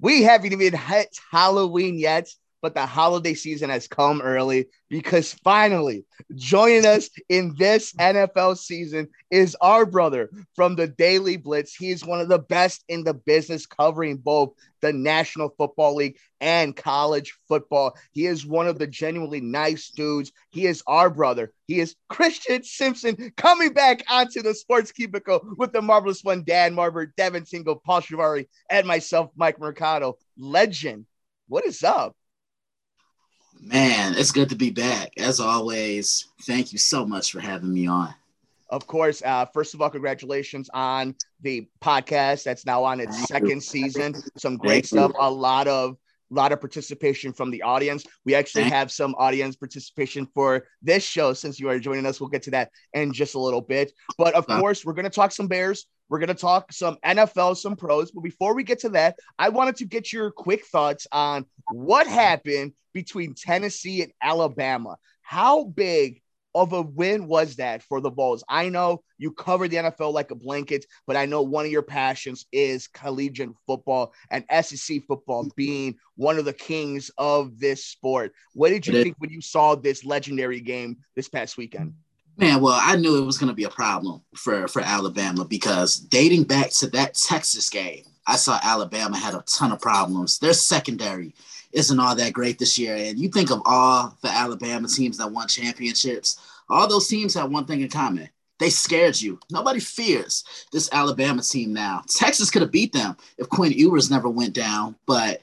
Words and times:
We 0.00 0.22
haven't 0.22 0.52
even 0.52 0.78
hit 0.78 1.16
Halloween 1.30 1.98
yet, 1.98 2.28
but 2.66 2.74
the 2.74 2.84
holiday 2.84 3.32
season 3.32 3.70
has 3.70 3.86
come 3.86 4.20
early 4.20 4.66
because 4.90 5.34
finally 5.44 6.04
joining 6.34 6.84
us 6.84 7.08
in 7.28 7.54
this 7.56 7.92
NFL 7.92 8.58
season 8.58 9.06
is 9.30 9.56
our 9.60 9.86
brother 9.86 10.30
from 10.56 10.74
the 10.74 10.88
Daily 10.88 11.36
Blitz. 11.36 11.76
He 11.76 11.90
is 11.90 12.04
one 12.04 12.20
of 12.20 12.28
the 12.28 12.40
best 12.40 12.82
in 12.88 13.04
the 13.04 13.14
business 13.14 13.66
covering 13.66 14.16
both 14.16 14.54
the 14.80 14.92
National 14.92 15.54
Football 15.56 15.94
League 15.94 16.18
and 16.40 16.74
college 16.74 17.38
football. 17.46 17.96
He 18.10 18.26
is 18.26 18.44
one 18.44 18.66
of 18.66 18.80
the 18.80 18.88
genuinely 18.88 19.40
nice 19.40 19.90
dudes. 19.90 20.32
He 20.50 20.66
is 20.66 20.82
our 20.88 21.08
brother. 21.08 21.52
He 21.68 21.78
is 21.78 21.94
Christian 22.08 22.64
Simpson 22.64 23.30
coming 23.36 23.74
back 23.74 24.02
onto 24.10 24.42
the 24.42 24.54
sports 24.54 24.90
cubicle 24.90 25.54
with 25.56 25.72
the 25.72 25.82
marvelous 25.82 26.24
one, 26.24 26.42
Dan 26.42 26.74
Marver, 26.74 27.12
Devin 27.16 27.44
Tingle, 27.44 27.76
Paul 27.76 28.00
Shivari, 28.00 28.48
and 28.68 28.88
myself, 28.88 29.30
Mike 29.36 29.60
Mercado. 29.60 30.18
Legend. 30.36 31.06
What 31.46 31.64
is 31.64 31.84
up? 31.84 32.16
Man, 33.60 34.14
it's 34.16 34.32
good 34.32 34.48
to 34.50 34.56
be 34.56 34.70
back. 34.70 35.12
As 35.16 35.40
always, 35.40 36.26
thank 36.42 36.72
you 36.72 36.78
so 36.78 37.06
much 37.06 37.32
for 37.32 37.40
having 37.40 37.72
me 37.72 37.86
on. 37.86 38.14
Of 38.68 38.86
course, 38.86 39.22
uh, 39.24 39.46
first 39.46 39.74
of 39.74 39.80
all, 39.80 39.90
congratulations 39.90 40.68
on 40.74 41.14
the 41.40 41.68
podcast 41.80 42.42
that's 42.42 42.66
now 42.66 42.82
on 42.84 43.00
its 43.00 43.28
second 43.28 43.62
season. 43.62 44.14
Some 44.36 44.56
great 44.56 44.86
stuff. 44.86 45.12
A 45.18 45.30
lot 45.30 45.68
of 45.68 45.96
a 46.32 46.34
lot 46.34 46.50
of 46.50 46.60
participation 46.60 47.32
from 47.32 47.52
the 47.52 47.62
audience. 47.62 48.04
We 48.24 48.34
actually 48.34 48.64
have 48.64 48.90
some 48.90 49.14
audience 49.16 49.54
participation 49.54 50.26
for 50.34 50.66
this 50.82 51.04
show 51.04 51.32
since 51.32 51.60
you 51.60 51.68
are 51.68 51.78
joining 51.78 52.04
us. 52.06 52.20
We'll 52.20 52.30
get 52.30 52.42
to 52.42 52.50
that 52.50 52.70
in 52.94 53.12
just 53.12 53.36
a 53.36 53.38
little 53.38 53.60
bit. 53.60 53.92
But 54.18 54.34
of 54.34 54.46
course, 54.46 54.84
we're 54.84 54.94
going 54.94 55.04
to 55.04 55.10
talk 55.10 55.30
some 55.30 55.46
Bears. 55.46 55.86
We're 56.08 56.18
going 56.18 56.28
to 56.28 56.34
talk 56.34 56.72
some 56.72 56.96
NFL, 57.04 57.56
some 57.56 57.76
pros. 57.76 58.10
But 58.10 58.22
before 58.22 58.54
we 58.54 58.64
get 58.64 58.80
to 58.80 58.90
that, 58.90 59.16
I 59.38 59.48
wanted 59.48 59.76
to 59.76 59.84
get 59.84 60.12
your 60.12 60.30
quick 60.30 60.64
thoughts 60.66 61.06
on 61.10 61.46
what 61.70 62.06
happened 62.06 62.72
between 62.92 63.34
Tennessee 63.34 64.02
and 64.02 64.12
Alabama. 64.22 64.96
How 65.22 65.64
big 65.64 66.22
of 66.54 66.72
a 66.72 66.80
win 66.80 67.26
was 67.26 67.56
that 67.56 67.82
for 67.82 68.00
the 68.00 68.10
Vols? 68.10 68.42
I 68.48 68.70
know 68.70 69.02
you 69.18 69.30
cover 69.32 69.68
the 69.68 69.76
NFL 69.76 70.14
like 70.14 70.30
a 70.30 70.34
blanket, 70.36 70.86
but 71.06 71.16
I 71.16 71.26
know 71.26 71.42
one 71.42 71.66
of 71.66 71.70
your 71.70 71.82
passions 71.82 72.46
is 72.52 72.88
collegiate 72.88 73.50
football 73.66 74.14
and 74.30 74.44
SEC 74.64 75.02
football 75.06 75.50
being 75.56 75.96
one 76.14 76.38
of 76.38 76.46
the 76.46 76.54
kings 76.54 77.10
of 77.18 77.58
this 77.58 77.84
sport. 77.84 78.32
What 78.54 78.70
did 78.70 78.86
you 78.86 79.02
think 79.02 79.16
when 79.18 79.30
you 79.30 79.42
saw 79.42 79.74
this 79.74 80.04
legendary 80.04 80.60
game 80.60 80.98
this 81.14 81.28
past 81.28 81.58
weekend? 81.58 81.92
Man, 82.38 82.60
well, 82.60 82.78
I 82.80 82.96
knew 82.96 83.16
it 83.16 83.24
was 83.24 83.38
going 83.38 83.48
to 83.48 83.54
be 83.54 83.64
a 83.64 83.70
problem 83.70 84.20
for 84.34 84.68
for 84.68 84.82
Alabama 84.82 85.44
because 85.44 85.96
dating 85.96 86.44
back 86.44 86.70
to 86.72 86.86
that 86.88 87.14
Texas 87.14 87.70
game, 87.70 88.04
I 88.26 88.36
saw 88.36 88.58
Alabama 88.62 89.16
had 89.16 89.34
a 89.34 89.42
ton 89.46 89.72
of 89.72 89.80
problems. 89.80 90.38
Their 90.38 90.52
secondary 90.52 91.34
isn't 91.72 92.00
all 92.00 92.14
that 92.14 92.32
great 92.32 92.58
this 92.58 92.78
year. 92.78 92.94
And 92.94 93.18
you 93.18 93.28
think 93.28 93.50
of 93.50 93.62
all 93.64 94.16
the 94.22 94.28
Alabama 94.28 94.88
teams 94.88 95.18
that 95.18 95.30
won 95.30 95.48
championships, 95.48 96.38
all 96.68 96.88
those 96.88 97.08
teams 97.08 97.34
have 97.34 97.50
one 97.50 97.64
thing 97.64 97.80
in 97.80 97.88
common. 97.88 98.28
They 98.58 98.70
scared 98.70 99.20
you. 99.20 99.38
Nobody 99.50 99.80
fears 99.80 100.44
this 100.72 100.88
Alabama 100.92 101.42
team 101.42 101.72
now. 101.72 102.02
Texas 102.08 102.50
could 102.50 102.62
have 102.62 102.72
beat 102.72 102.92
them 102.92 103.16
if 103.36 103.48
Quinn 103.48 103.72
Ewers 103.72 104.10
never 104.10 104.28
went 104.28 104.54
down. 104.54 104.96
But 105.06 105.42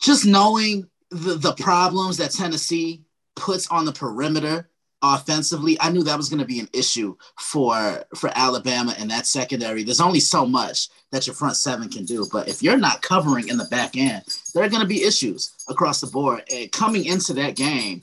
just 0.00 0.24
knowing 0.24 0.88
the, 1.10 1.34
the 1.34 1.54
problems 1.54 2.18
that 2.18 2.30
Tennessee 2.30 3.02
puts 3.34 3.66
on 3.68 3.84
the 3.84 3.92
perimeter 3.92 4.68
offensively, 5.02 5.76
I 5.80 5.90
knew 5.90 6.02
that 6.04 6.16
was 6.16 6.28
going 6.28 6.40
to 6.40 6.46
be 6.46 6.60
an 6.60 6.68
issue 6.72 7.16
for 7.38 8.04
for 8.16 8.30
Alabama 8.34 8.94
and 8.98 9.10
that 9.10 9.26
secondary. 9.26 9.82
There's 9.82 10.00
only 10.00 10.20
so 10.20 10.46
much 10.46 10.88
that 11.10 11.26
your 11.26 11.34
front 11.34 11.56
seven 11.56 11.88
can 11.88 12.04
do, 12.04 12.26
but 12.32 12.48
if 12.48 12.62
you're 12.62 12.78
not 12.78 13.02
covering 13.02 13.48
in 13.48 13.58
the 13.58 13.64
back 13.66 13.96
end, 13.96 14.24
there 14.54 14.62
are 14.62 14.68
going 14.68 14.82
to 14.82 14.88
be 14.88 15.04
issues 15.04 15.52
across 15.68 16.00
the 16.00 16.06
board. 16.06 16.42
And 16.52 16.70
coming 16.72 17.04
into 17.04 17.32
that 17.34 17.56
game, 17.56 18.02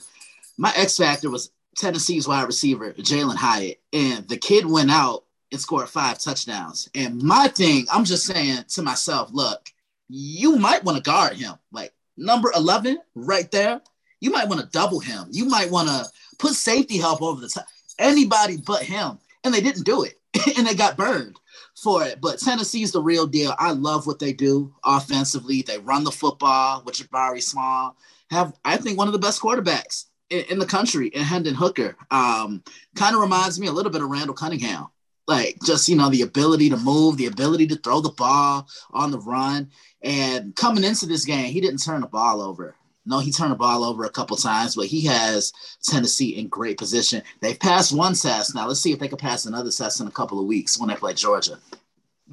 my 0.58 0.72
X 0.76 0.98
factor 0.98 1.30
was 1.30 1.50
Tennessee's 1.76 2.28
wide 2.28 2.46
receiver 2.46 2.92
Jalen 2.92 3.36
Hyatt, 3.36 3.80
and 3.92 4.28
the 4.28 4.36
kid 4.36 4.66
went 4.66 4.90
out 4.90 5.24
and 5.50 5.60
scored 5.60 5.88
five 5.88 6.18
touchdowns. 6.18 6.88
And 6.94 7.22
my 7.22 7.48
thing, 7.48 7.86
I'm 7.92 8.04
just 8.04 8.26
saying 8.26 8.64
to 8.68 8.82
myself, 8.82 9.30
look, 9.32 9.68
you 10.08 10.56
might 10.56 10.84
want 10.84 10.96
to 10.96 11.02
guard 11.02 11.34
him, 11.34 11.54
like 11.72 11.92
number 12.16 12.52
11 12.54 12.98
right 13.14 13.50
there. 13.50 13.80
You 14.20 14.30
might 14.30 14.48
want 14.48 14.60
to 14.60 14.66
double 14.66 15.00
him. 15.00 15.28
You 15.30 15.46
might 15.46 15.70
want 15.70 15.88
to 15.88 16.04
put 16.40 16.54
safety 16.54 16.98
help 16.98 17.22
over 17.22 17.40
the 17.40 17.48
top. 17.48 17.66
Anybody 17.98 18.56
but 18.56 18.82
him. 18.82 19.18
And 19.44 19.54
they 19.54 19.60
didn't 19.60 19.84
do 19.84 20.02
it. 20.04 20.18
and 20.56 20.66
they 20.66 20.74
got 20.74 20.96
burned 20.96 21.38
for 21.82 22.04
it. 22.04 22.20
But 22.20 22.38
Tennessee's 22.38 22.92
the 22.92 23.02
real 23.02 23.26
deal. 23.26 23.54
I 23.58 23.72
love 23.72 24.06
what 24.06 24.18
they 24.18 24.32
do 24.32 24.74
offensively. 24.84 25.62
They 25.62 25.78
run 25.78 26.04
the 26.04 26.10
football 26.10 26.82
with 26.84 26.96
Jabari 26.96 27.42
Small. 27.42 27.96
Have 28.30 28.54
I 28.64 28.76
think 28.76 28.98
one 28.98 29.08
of 29.08 29.12
the 29.12 29.18
best 29.18 29.40
quarterbacks 29.40 30.06
in, 30.30 30.44
in 30.48 30.58
the 30.58 30.66
country 30.66 31.08
in 31.08 31.22
Hendon 31.22 31.54
Hooker. 31.54 31.96
Um, 32.10 32.62
kind 32.94 33.14
of 33.14 33.20
reminds 33.20 33.60
me 33.60 33.66
a 33.66 33.72
little 33.72 33.92
bit 33.92 34.02
of 34.02 34.08
Randall 34.08 34.34
Cunningham. 34.34 34.86
Like 35.26 35.58
just 35.64 35.88
you 35.88 35.96
know 35.96 36.08
the 36.08 36.22
ability 36.22 36.70
to 36.70 36.76
move, 36.76 37.16
the 37.16 37.26
ability 37.26 37.66
to 37.68 37.76
throw 37.76 38.00
the 38.00 38.10
ball 38.10 38.66
on 38.90 39.10
the 39.10 39.20
run, 39.20 39.70
and 40.02 40.56
coming 40.56 40.82
into 40.82 41.06
this 41.06 41.24
game, 41.24 41.52
he 41.52 41.60
didn't 41.60 41.84
turn 41.84 42.00
the 42.00 42.08
ball 42.08 42.40
over. 42.40 42.74
No, 43.10 43.18
he 43.18 43.32
turned 43.32 43.50
the 43.50 43.56
ball 43.56 43.82
over 43.82 44.04
a 44.04 44.10
couple 44.10 44.36
times, 44.36 44.76
but 44.76 44.86
he 44.86 45.04
has 45.06 45.52
Tennessee 45.82 46.38
in 46.38 46.46
great 46.46 46.78
position. 46.78 47.22
They've 47.40 47.58
passed 47.58 47.92
one 47.92 48.14
test. 48.14 48.54
Now 48.54 48.68
let's 48.68 48.78
see 48.78 48.92
if 48.92 49.00
they 49.00 49.08
can 49.08 49.18
pass 49.18 49.46
another 49.46 49.72
test 49.72 50.00
in 50.00 50.06
a 50.06 50.12
couple 50.12 50.38
of 50.38 50.46
weeks 50.46 50.78
when 50.78 50.88
they 50.88 50.94
play 50.94 51.14
Georgia. 51.14 51.58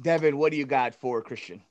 Devin, 0.00 0.38
what 0.38 0.52
do 0.52 0.56
you 0.56 0.66
got 0.66 0.94
for 0.94 1.20
Christian? 1.20 1.62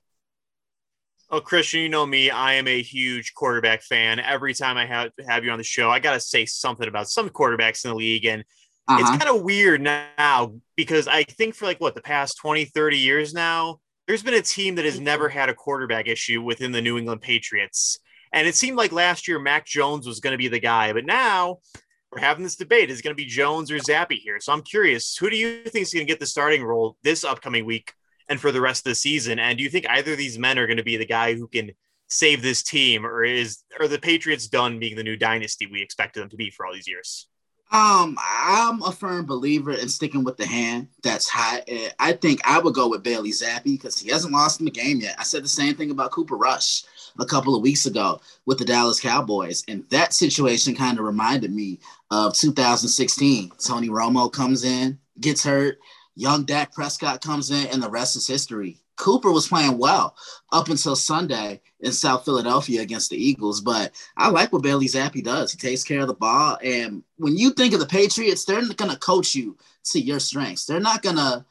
Oh, 1.30 1.40
Christian, 1.40 1.80
you 1.80 1.88
know 1.88 2.06
me. 2.06 2.30
I 2.30 2.56
am 2.56 2.68
a 2.68 2.82
huge 2.82 3.34
quarterback 3.34 3.82
fan. 3.82 4.20
Every 4.20 4.54
time 4.54 4.76
I 4.76 4.86
have 4.86 5.12
have 5.26 5.46
you 5.46 5.52
on 5.52 5.58
the 5.58 5.64
show, 5.64 5.90
I 5.90 6.00
got 6.00 6.14
to 6.14 6.20
say 6.20 6.46
something 6.46 6.88
about 6.90 7.10
some 7.10 7.30
quarterbacks 7.30 7.86
in 7.86 7.92
the 7.92 7.96
league. 7.96 8.26
And 8.26 8.44
uh-huh. 8.90 9.00
it's 9.00 9.24
kind 9.24 9.34
of 9.34 9.44
weird 9.44 9.80
now 9.82 10.54
because 10.76 11.08
I 11.08 11.24
think 11.24 11.56
for 11.56 11.64
like 11.64 11.80
what 11.80 11.96
the 11.96 12.02
past 12.02 12.40
20, 12.40 12.66
30 12.66 12.98
years 12.98 13.34
now, 13.34 13.80
there's 14.06 14.24
been 14.24 14.34
a 14.34 14.42
team 14.42 14.76
that 14.76 14.86
has 14.86 15.00
never 15.00 15.30
had 15.30 15.48
a 15.48 15.54
quarterback 15.54 16.08
issue 16.08 16.42
within 16.42 16.74
the 16.74 16.82
New 16.82 16.98
England 16.98 17.22
Patriots. 17.22 18.00
And 18.34 18.48
it 18.48 18.56
seemed 18.56 18.78
like 18.78 18.92
last 18.92 19.28
year 19.28 19.40
Mac 19.40 19.66
Jones 19.66 20.08
was 20.08 20.20
going 20.20 20.34
to 20.34 20.38
be 20.38 20.48
the 20.48 20.60
guy, 20.60 20.94
but 20.94 21.06
now 21.06 21.60
we're 22.12 22.22
having 22.22 22.44
this 22.44 22.56
debate: 22.56 22.90
is 22.90 23.02
going 23.02 23.16
to 23.16 23.22
be 23.22 23.26
Jones 23.26 23.72
or 23.72 23.78
Zappe 23.78 24.18
here? 24.18 24.40
So 24.40 24.54
I'm 24.54 24.62
curious, 24.62 25.18
who 25.18 25.30
do 25.30 25.38
you 25.38 25.64
think 25.64 25.84
is 25.84 25.94
going 25.94 26.06
to 26.06 26.12
get 26.12 26.20
the 26.20 26.26
starting 26.26 26.64
role 26.64 26.98
this 27.04 27.24
upcoming 27.24 27.66
week 27.66 27.94
and 28.30 28.40
for 28.40 28.52
the 28.52 28.62
rest 28.62 28.86
of 28.86 28.92
the 28.92 28.96
season? 28.96 29.40
And 29.40 29.58
do 29.58 29.64
you 29.64 29.70
think 29.70 29.90
either 29.90 30.14
of 30.14 30.18
these 30.18 30.40
men 30.40 30.58
are 30.58 30.68
going 30.68 30.78
to 30.78 30.84
be 30.84 30.98
the 30.98 31.06
guy 31.06 31.34
who 31.34 31.48
can 31.48 31.72
save 32.10 32.42
this 32.42 32.64
team, 32.64 33.06
or 33.06 33.24
is 33.24 33.64
are 33.80 33.88
the 33.88 34.00
Patriots 34.00 34.48
done 34.48 34.80
being 34.80 34.96
the 34.96 35.04
new 35.04 35.18
dynasty 35.18 35.68
we 35.68 35.82
expected 35.82 36.22
them 36.22 36.30
to 36.30 36.38
be 36.38 36.50
for 36.50 36.66
all 36.66 36.74
these 36.74 36.88
years? 36.88 37.28
Um, 37.70 38.18
I'm 38.24 38.82
a 38.82 38.94
firm 38.94 39.26
believer 39.26 39.74
in 39.74 39.90
sticking 39.90 40.24
with 40.24 40.38
the 40.38 40.46
hand 40.46 40.88
that's 41.04 41.28
hot. 41.28 41.68
I 42.00 42.14
think 42.14 42.40
I 42.46 42.60
would 42.60 42.74
go 42.74 42.88
with 42.88 43.04
Bailey 43.04 43.32
Zappe 43.32 43.66
because 43.66 44.00
he 44.00 44.10
hasn't 44.10 44.32
lost 44.32 44.62
in 44.62 44.66
the 44.66 44.72
game 44.72 45.02
yet. 45.02 45.18
I 45.20 45.24
said 45.24 45.44
the 45.44 45.50
same 45.50 45.76
thing 45.76 45.92
about 45.92 46.12
Cooper 46.12 46.38
Rush 46.38 46.86
a 47.20 47.26
couple 47.26 47.56
of 47.56 47.62
weeks 47.62 47.86
ago 47.86 48.22
with 48.46 48.58
the 48.58 48.66
Dallas 48.66 49.00
Cowboys. 49.00 49.64
And 49.68 49.84
that 49.90 50.14
situation 50.14 50.76
kind 50.76 51.00
of 51.00 51.06
reminded 51.06 51.54
me 51.54 51.80
of 52.12 52.36
2016. 52.36 53.52
Tony 53.60 53.90
Romo 53.90 54.32
comes 54.32 54.64
in, 54.64 55.00
gets 55.20 55.44
hurt. 55.44 55.80
Young 56.16 56.46
Dak 56.46 56.74
Prescott 56.74 57.22
comes 57.22 57.52
in, 57.52 57.68
and 57.68 57.82
the 57.82 57.90
rest 57.90 58.16
is 58.16 58.28
history. 58.28 58.80
Cooper 58.96 59.32
was 59.32 59.48
playing 59.48 59.78
well 59.78 60.16
up 60.52 60.70
until 60.70 60.96
Sunday 60.96 61.62
in 61.80 61.92
South 61.92 62.26
Philadelphia 62.26 62.82
against 62.82 63.12
the 63.12 63.16
Eagles. 63.16 63.62
But 63.62 63.92
I 64.18 64.30
like 64.30 64.52
what 64.52 64.64
Bailey 64.64 64.88
Zappe 64.88 65.24
does. 65.24 65.52
He 65.52 65.58
takes 65.58 65.84
care 65.84 66.02
of 66.02 66.08
the 66.08 66.16
ball. 66.16 66.58
And 66.64 67.04
when 67.18 67.38
you 67.38 67.52
think 67.52 67.74
of 67.74 67.80
the 67.80 67.86
Patriots, 67.86 68.44
they're 68.44 68.66
going 68.74 68.92
to 68.92 68.98
coach 68.98 69.36
you 69.36 69.56
to 69.92 70.00
your 70.00 70.20
strengths. 70.20 70.66
They're 70.66 70.80
not 70.80 71.04
going 71.04 71.18
to 71.18 71.46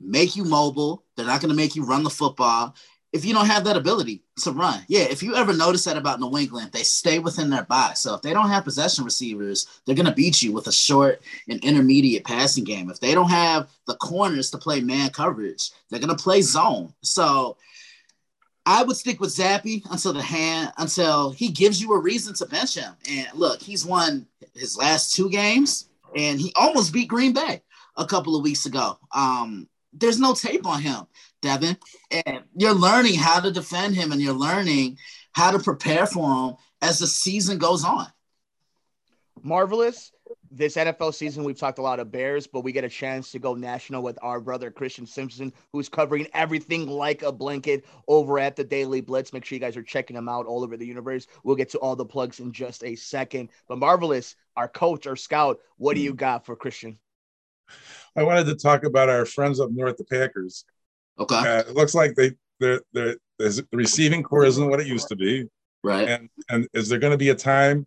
make 0.00 0.36
you 0.36 0.44
mobile. 0.44 1.04
They're 1.16 1.26
not 1.26 1.42
going 1.42 1.50
to 1.50 1.56
make 1.56 1.76
you 1.76 1.84
run 1.84 2.02
the 2.02 2.10
football 2.10 2.74
if 3.16 3.24
you 3.24 3.32
don't 3.34 3.46
have 3.46 3.64
that 3.64 3.76
ability 3.76 4.22
to 4.42 4.52
run. 4.52 4.80
Yeah, 4.88 5.00
if 5.00 5.22
you 5.22 5.34
ever 5.34 5.52
notice 5.52 5.84
that 5.84 5.96
about 5.96 6.20
New 6.20 6.36
England, 6.38 6.70
they 6.72 6.82
stay 6.82 7.18
within 7.18 7.50
their 7.50 7.64
box. 7.64 8.00
So 8.00 8.14
if 8.14 8.22
they 8.22 8.32
don't 8.32 8.50
have 8.50 8.64
possession 8.64 9.04
receivers, 9.04 9.66
they're 9.84 9.94
going 9.94 10.06
to 10.06 10.12
beat 10.12 10.42
you 10.42 10.52
with 10.52 10.66
a 10.66 10.72
short 10.72 11.22
and 11.48 11.58
intermediate 11.64 12.24
passing 12.24 12.64
game. 12.64 12.90
If 12.90 13.00
they 13.00 13.14
don't 13.14 13.30
have 13.30 13.68
the 13.86 13.96
corners 13.96 14.50
to 14.50 14.58
play 14.58 14.80
man 14.80 15.10
coverage, 15.10 15.70
they're 15.88 15.98
going 15.98 16.14
to 16.14 16.22
play 16.22 16.42
zone. 16.42 16.92
So 17.02 17.56
I 18.66 18.82
would 18.82 18.96
stick 18.96 19.20
with 19.20 19.30
Zappe 19.30 19.82
until 19.90 20.12
the 20.12 20.22
hand 20.22 20.72
until 20.76 21.30
he 21.30 21.48
gives 21.48 21.80
you 21.80 21.92
a 21.92 21.98
reason 21.98 22.34
to 22.34 22.46
bench 22.46 22.74
him. 22.74 22.92
And 23.08 23.28
look, 23.34 23.62
he's 23.62 23.86
won 23.86 24.26
his 24.54 24.76
last 24.76 25.14
two 25.14 25.30
games, 25.30 25.88
and 26.14 26.38
he 26.38 26.52
almost 26.54 26.92
beat 26.92 27.08
Green 27.08 27.32
Bay 27.32 27.62
a 27.96 28.04
couple 28.04 28.36
of 28.36 28.42
weeks 28.42 28.66
ago. 28.66 28.98
Um, 29.14 29.68
there's 29.92 30.18
no 30.18 30.34
tape 30.34 30.66
on 30.66 30.82
him. 30.82 31.06
Devin. 31.46 31.76
And 32.10 32.42
you're 32.56 32.74
learning 32.74 33.14
how 33.14 33.38
to 33.40 33.52
defend 33.52 33.94
him 33.94 34.10
and 34.10 34.20
you're 34.20 34.34
learning 34.34 34.98
how 35.32 35.52
to 35.52 35.60
prepare 35.60 36.06
for 36.06 36.28
him 36.48 36.56
as 36.82 36.98
the 36.98 37.06
season 37.06 37.58
goes 37.58 37.84
on. 37.84 38.08
Marvelous. 39.42 40.10
this 40.50 40.74
NFL 40.76 41.14
season, 41.14 41.44
we've 41.44 41.58
talked 41.58 41.78
a 41.78 41.82
lot 41.82 42.00
of 42.00 42.10
Bears, 42.10 42.48
but 42.48 42.62
we 42.62 42.72
get 42.72 42.82
a 42.82 42.88
chance 42.88 43.30
to 43.30 43.38
go 43.38 43.54
national 43.54 44.02
with 44.02 44.18
our 44.22 44.40
brother 44.40 44.72
Christian 44.72 45.06
Simpson, 45.06 45.52
who's 45.72 45.88
covering 45.88 46.26
everything 46.34 46.88
like 46.88 47.22
a 47.22 47.30
blanket 47.30 47.84
over 48.08 48.40
at 48.40 48.56
the 48.56 48.64
Daily 48.64 49.00
Blitz. 49.00 49.32
Make 49.32 49.44
sure 49.44 49.54
you 49.54 49.60
guys 49.60 49.76
are 49.76 49.84
checking 49.84 50.16
him 50.16 50.28
out 50.28 50.46
all 50.46 50.64
over 50.64 50.76
the 50.76 50.86
universe. 50.86 51.28
We'll 51.44 51.54
get 51.54 51.70
to 51.70 51.78
all 51.78 51.94
the 51.94 52.04
plugs 52.04 52.40
in 52.40 52.50
just 52.50 52.82
a 52.82 52.96
second. 52.96 53.50
But 53.68 53.78
Marvelous, 53.78 54.34
our 54.56 54.68
coach, 54.68 55.06
our 55.06 55.16
scout, 55.16 55.60
what 55.76 55.94
do 55.94 56.00
you 56.00 56.12
got 56.12 56.44
for 56.44 56.56
Christian? 56.56 56.98
I 58.16 58.22
wanted 58.22 58.46
to 58.46 58.54
talk 58.54 58.84
about 58.84 59.08
our 59.08 59.26
friends 59.26 59.60
up 59.60 59.70
north, 59.70 59.98
the 59.98 60.04
Packers. 60.04 60.64
Okay. 61.18 61.36
Uh, 61.36 61.60
it 61.60 61.74
looks 61.74 61.94
like 61.94 62.14
they 62.14 62.32
they're, 62.60 62.80
they're, 62.92 63.16
the 63.38 63.66
receiving 63.72 64.22
core 64.22 64.44
isn't 64.44 64.68
what 64.68 64.80
it 64.80 64.86
used 64.86 65.08
to 65.08 65.16
be. 65.16 65.46
Right. 65.84 66.08
And 66.08 66.28
and 66.48 66.68
is 66.72 66.88
there 66.88 66.98
going 66.98 67.12
to 67.12 67.18
be 67.18 67.30
a 67.30 67.34
time 67.34 67.84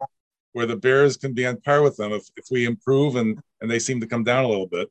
where 0.53 0.65
the 0.65 0.75
Bears 0.75 1.17
can 1.17 1.33
be 1.33 1.45
on 1.45 1.57
par 1.61 1.81
with 1.81 1.97
them 1.97 2.11
if, 2.11 2.27
if 2.35 2.45
we 2.51 2.65
improve 2.65 3.15
and 3.15 3.41
and 3.61 3.69
they 3.69 3.79
seem 3.79 3.99
to 3.99 4.07
come 4.07 4.23
down 4.23 4.45
a 4.45 4.47
little 4.47 4.67
bit. 4.67 4.89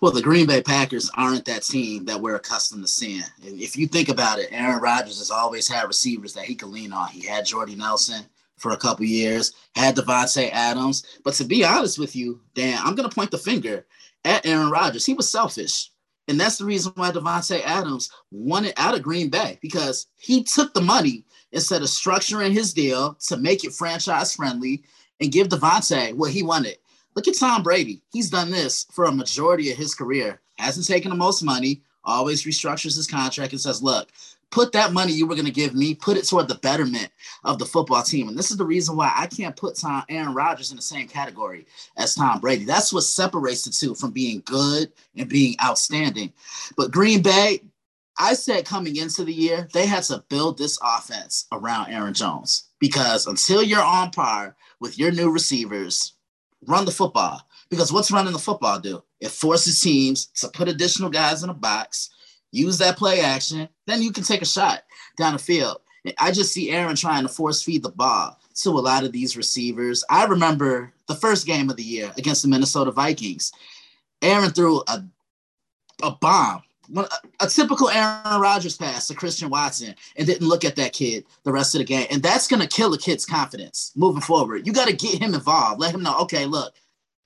Well, 0.00 0.12
the 0.12 0.22
Green 0.22 0.46
Bay 0.46 0.62
Packers 0.62 1.10
aren't 1.14 1.44
that 1.46 1.62
team 1.62 2.04
that 2.04 2.20
we're 2.20 2.36
accustomed 2.36 2.84
to 2.84 2.88
seeing. 2.88 3.24
If 3.42 3.76
you 3.76 3.86
think 3.86 4.08
about 4.08 4.38
it, 4.38 4.48
Aaron 4.52 4.80
Rodgers 4.80 5.18
has 5.18 5.30
always 5.30 5.66
had 5.66 5.88
receivers 5.88 6.34
that 6.34 6.44
he 6.44 6.54
can 6.54 6.70
lean 6.70 6.92
on. 6.92 7.08
He 7.08 7.26
had 7.26 7.46
Jordy 7.46 7.74
Nelson 7.74 8.24
for 8.58 8.72
a 8.72 8.76
couple 8.76 9.04
years, 9.04 9.52
had 9.74 9.96
Davante 9.96 10.50
Adams. 10.52 11.04
But 11.24 11.34
to 11.34 11.44
be 11.44 11.64
honest 11.64 11.98
with 11.98 12.14
you, 12.14 12.40
Dan, 12.54 12.78
I'm 12.80 12.94
going 12.94 13.08
to 13.08 13.14
point 13.14 13.32
the 13.32 13.38
finger 13.38 13.86
at 14.24 14.46
Aaron 14.46 14.70
Rodgers. 14.70 15.04
He 15.04 15.14
was 15.14 15.28
selfish. 15.28 15.90
And 16.28 16.38
that's 16.38 16.58
the 16.58 16.64
reason 16.64 16.92
why 16.94 17.10
Davante 17.10 17.60
Adams 17.64 18.10
wanted 18.30 18.74
out 18.76 18.94
of 18.94 19.02
Green 19.02 19.28
Bay 19.28 19.58
because 19.60 20.06
he 20.16 20.44
took 20.44 20.72
the 20.72 20.80
money 20.80 21.24
instead 21.50 21.82
of 21.82 21.88
structuring 21.88 22.52
his 22.52 22.72
deal 22.72 23.14
to 23.26 23.36
make 23.36 23.64
it 23.64 23.72
franchise 23.72 24.34
friendly 24.34 24.84
and 25.20 25.32
give 25.32 25.48
Davante 25.48 26.14
what 26.14 26.30
he 26.30 26.42
wanted. 26.42 26.78
Look 27.14 27.28
at 27.28 27.36
Tom 27.38 27.62
Brady. 27.62 28.02
He's 28.12 28.30
done 28.30 28.50
this 28.50 28.86
for 28.92 29.04
a 29.04 29.12
majority 29.12 29.70
of 29.70 29.76
his 29.76 29.94
career. 29.94 30.40
Hasn't 30.58 30.86
taken 30.86 31.10
the 31.10 31.16
most 31.16 31.42
money, 31.42 31.82
always 32.04 32.44
restructures 32.44 32.96
his 32.96 33.06
contract 33.06 33.52
and 33.52 33.60
says, 33.60 33.82
look, 33.82 34.08
put 34.52 34.70
that 34.72 34.92
money 34.92 35.12
you 35.12 35.26
were 35.26 35.34
going 35.34 35.46
to 35.46 35.50
give 35.50 35.74
me, 35.74 35.94
put 35.94 36.16
it 36.16 36.28
toward 36.28 36.46
the 36.46 36.54
betterment 36.56 37.10
of 37.42 37.58
the 37.58 37.64
football 37.64 38.02
team. 38.02 38.28
And 38.28 38.38
this 38.38 38.52
is 38.52 38.58
the 38.58 38.64
reason 38.64 38.94
why 38.94 39.12
I 39.16 39.26
can't 39.26 39.56
put 39.56 39.76
Tom 39.76 40.04
Aaron 40.08 40.34
Rodgers 40.34 40.70
in 40.70 40.76
the 40.76 40.82
same 40.82 41.08
category 41.08 41.66
as 41.96 42.14
Tom 42.14 42.38
Brady. 42.38 42.64
That's 42.64 42.92
what 42.92 43.02
separates 43.02 43.64
the 43.64 43.70
two 43.70 43.94
from 43.94 44.12
being 44.12 44.42
good 44.44 44.92
and 45.16 45.28
being 45.28 45.56
outstanding. 45.64 46.32
But 46.76 46.92
Green 46.92 47.22
Bay, 47.22 47.62
I 48.18 48.34
said 48.34 48.66
coming 48.66 48.96
into 48.96 49.24
the 49.24 49.32
year, 49.32 49.66
they 49.72 49.86
had 49.86 50.04
to 50.04 50.22
build 50.28 50.58
this 50.58 50.78
offense 50.84 51.46
around 51.50 51.90
Aaron 51.90 52.14
Jones 52.14 52.68
because 52.78 53.26
until 53.26 53.62
you're 53.62 53.82
on 53.82 54.10
par 54.10 54.54
with 54.80 54.98
your 54.98 55.10
new 55.10 55.30
receivers, 55.30 56.12
run 56.66 56.84
the 56.84 56.90
football. 56.92 57.40
Because 57.70 57.90
what's 57.90 58.10
running 58.10 58.34
the 58.34 58.38
football 58.38 58.78
do? 58.78 59.02
It 59.18 59.30
forces 59.30 59.80
teams 59.80 60.26
to 60.40 60.48
put 60.48 60.68
additional 60.68 61.08
guys 61.08 61.42
in 61.42 61.48
a 61.48 61.54
box, 61.54 62.10
use 62.52 62.78
that 62.78 62.96
play 62.96 63.20
action, 63.20 63.68
then 63.86 64.02
you 64.02 64.12
can 64.12 64.24
take 64.24 64.42
a 64.42 64.46
shot 64.46 64.82
down 65.18 65.32
the 65.32 65.38
field. 65.38 65.78
I 66.18 66.32
just 66.32 66.52
see 66.52 66.70
Aaron 66.70 66.96
trying 66.96 67.22
to 67.22 67.28
force 67.28 67.62
feed 67.62 67.82
the 67.82 67.90
ball 67.90 68.38
to 68.56 68.70
a 68.70 68.80
lot 68.80 69.04
of 69.04 69.12
these 69.12 69.36
receivers. 69.36 70.04
I 70.10 70.24
remember 70.24 70.92
the 71.06 71.14
first 71.14 71.46
game 71.46 71.70
of 71.70 71.76
the 71.76 71.82
year 71.82 72.12
against 72.16 72.42
the 72.42 72.48
Minnesota 72.48 72.90
Vikings. 72.90 73.52
Aaron 74.20 74.50
threw 74.50 74.82
a, 74.88 75.04
a 76.02 76.10
bomb 76.10 76.62
a, 76.96 77.06
a 77.40 77.46
typical 77.46 77.88
Aaron 77.88 78.40
Rodgers 78.40 78.76
pass 78.76 79.06
to 79.06 79.14
Christian 79.14 79.50
Watson 79.50 79.94
and 80.16 80.26
didn't 80.26 80.48
look 80.48 80.64
at 80.64 80.76
that 80.76 80.92
kid 80.92 81.24
the 81.44 81.52
rest 81.52 81.74
of 81.74 81.80
the 81.80 81.84
game. 81.84 82.06
And 82.10 82.22
that's 82.22 82.48
going 82.48 82.60
to 82.60 82.68
kill 82.68 82.92
a 82.94 82.98
kid's 82.98 83.26
confidence 83.26 83.92
moving 83.96 84.22
forward. 84.22 84.66
You 84.66 84.72
got 84.72 84.88
to 84.88 84.96
get 84.96 85.20
him 85.20 85.34
involved. 85.34 85.80
Let 85.80 85.94
him 85.94 86.02
know, 86.02 86.18
okay, 86.20 86.46
look, 86.46 86.74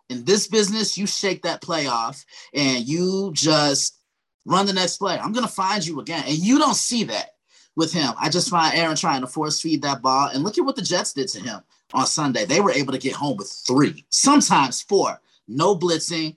in 0.08 0.25
this 0.25 0.46
business, 0.46 0.96
you 0.96 1.06
shake 1.06 1.43
that 1.43 1.62
play 1.62 1.87
off 1.87 2.25
and 2.55 2.87
you 2.87 3.31
just 3.34 3.99
run 4.46 4.64
the 4.64 4.72
next 4.72 4.96
play. 4.96 5.19
I'm 5.19 5.32
going 5.32 5.46
to 5.46 5.52
find 5.52 5.87
you 5.87 6.00
again. 6.00 6.25
And 6.26 6.38
you 6.38 6.58
don't 6.58 6.76
see 6.76 7.04
that 7.04 7.34
with 7.75 7.93
him. 7.93 8.14
I 8.19 8.31
just 8.31 8.48
find 8.48 8.75
Aaron 8.75 8.96
trying 8.96 9.20
to 9.20 9.26
force 9.26 9.60
feed 9.60 9.82
that 9.82 10.00
ball. 10.00 10.31
And 10.32 10.43
look 10.43 10.56
at 10.56 10.64
what 10.64 10.76
the 10.76 10.82
Jets 10.82 11.12
did 11.12 11.28
to 11.28 11.40
him 11.40 11.60
on 11.93 12.06
Sunday. 12.06 12.46
They 12.46 12.60
were 12.60 12.72
able 12.72 12.93
to 12.93 12.98
get 12.98 13.12
home 13.12 13.37
with 13.37 13.50
three, 13.66 14.06
sometimes 14.08 14.81
four. 14.81 15.20
No 15.48 15.76
blitzing, 15.76 16.37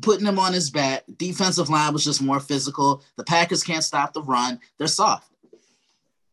putting 0.00 0.26
him 0.26 0.38
on 0.38 0.52
his 0.52 0.70
back. 0.70 1.04
Defensive 1.16 1.68
line 1.68 1.92
was 1.92 2.04
just 2.04 2.22
more 2.22 2.40
physical. 2.40 3.02
The 3.16 3.24
Packers 3.24 3.62
can't 3.62 3.84
stop 3.84 4.12
the 4.12 4.22
run. 4.22 4.58
They're 4.78 4.86
soft. 4.86 5.30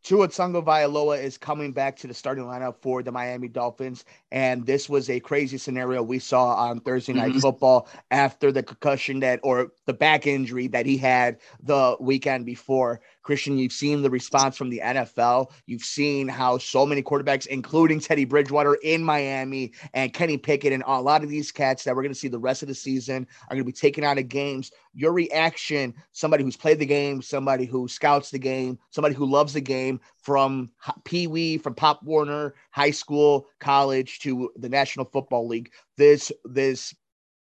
Tua 0.05 0.27
Tagovailoa 0.27 1.19
is 1.19 1.35
coming 1.35 1.71
back 1.71 1.97
to 1.97 2.05
the 2.05 2.13
starting 2.13 2.43
lineup 2.43 2.75
for 2.79 3.01
the 3.01 3.11
Miami 3.11 3.47
Dolphins, 3.47 4.05
and 4.31 4.63
this 4.63 4.87
was 4.87 5.09
a 5.09 5.19
crazy 5.19 5.57
scenario 5.57 6.03
we 6.03 6.19
saw 6.19 6.53
on 6.53 6.79
Thursday 6.79 7.13
Night 7.13 7.31
mm-hmm. 7.31 7.39
Football 7.39 7.89
after 8.11 8.51
the 8.51 8.61
concussion 8.61 9.19
that 9.21 9.39
or 9.41 9.71
the 9.87 9.93
back 9.93 10.27
injury 10.27 10.67
that 10.67 10.85
he 10.85 10.95
had 10.95 11.39
the 11.59 11.97
weekend 11.99 12.45
before. 12.45 13.01
Christian, 13.25 13.57
you've 13.57 13.73
seen 13.73 14.03
the 14.03 14.09
response 14.09 14.55
from 14.55 14.69
the 14.69 14.81
NFL. 14.83 15.51
You've 15.65 15.81
seen 15.81 16.27
how 16.27 16.59
so 16.59 16.85
many 16.85 17.01
quarterbacks, 17.01 17.47
including 17.47 17.99
Teddy 17.99 18.23
Bridgewater 18.23 18.75
in 18.75 19.03
Miami 19.03 19.73
and 19.95 20.13
Kenny 20.13 20.37
Pickett, 20.37 20.71
and 20.71 20.83
a 20.85 21.01
lot 21.01 21.23
of 21.23 21.29
these 21.29 21.51
cats 21.51 21.83
that 21.83 21.95
we're 21.95 22.03
going 22.03 22.13
to 22.13 22.19
see 22.19 22.27
the 22.27 22.37
rest 22.37 22.61
of 22.61 22.67
the 22.67 22.75
season 22.75 23.25
are 23.49 23.55
going 23.55 23.63
to 23.63 23.65
be 23.65 23.71
taken 23.71 24.03
out 24.03 24.19
of 24.19 24.29
games. 24.29 24.71
Your 24.93 25.11
reaction, 25.11 25.95
somebody 26.11 26.43
who's 26.43 26.55
played 26.55 26.77
the 26.77 26.85
game, 26.85 27.19
somebody 27.23 27.65
who 27.65 27.87
scouts 27.87 28.29
the 28.29 28.37
game, 28.37 28.77
somebody 28.91 29.15
who 29.15 29.25
loves 29.25 29.53
the 29.53 29.61
game 29.61 29.99
from 30.21 30.69
Pee 31.03 31.25
Wee, 31.25 31.57
from 31.57 31.73
Pop 31.73 32.03
Warner, 32.03 32.53
high 32.69 32.91
school, 32.91 33.47
college 33.59 34.19
to 34.19 34.51
the 34.57 34.69
National 34.69 35.05
Football 35.05 35.47
League. 35.47 35.71
This, 35.97 36.31
this 36.43 36.93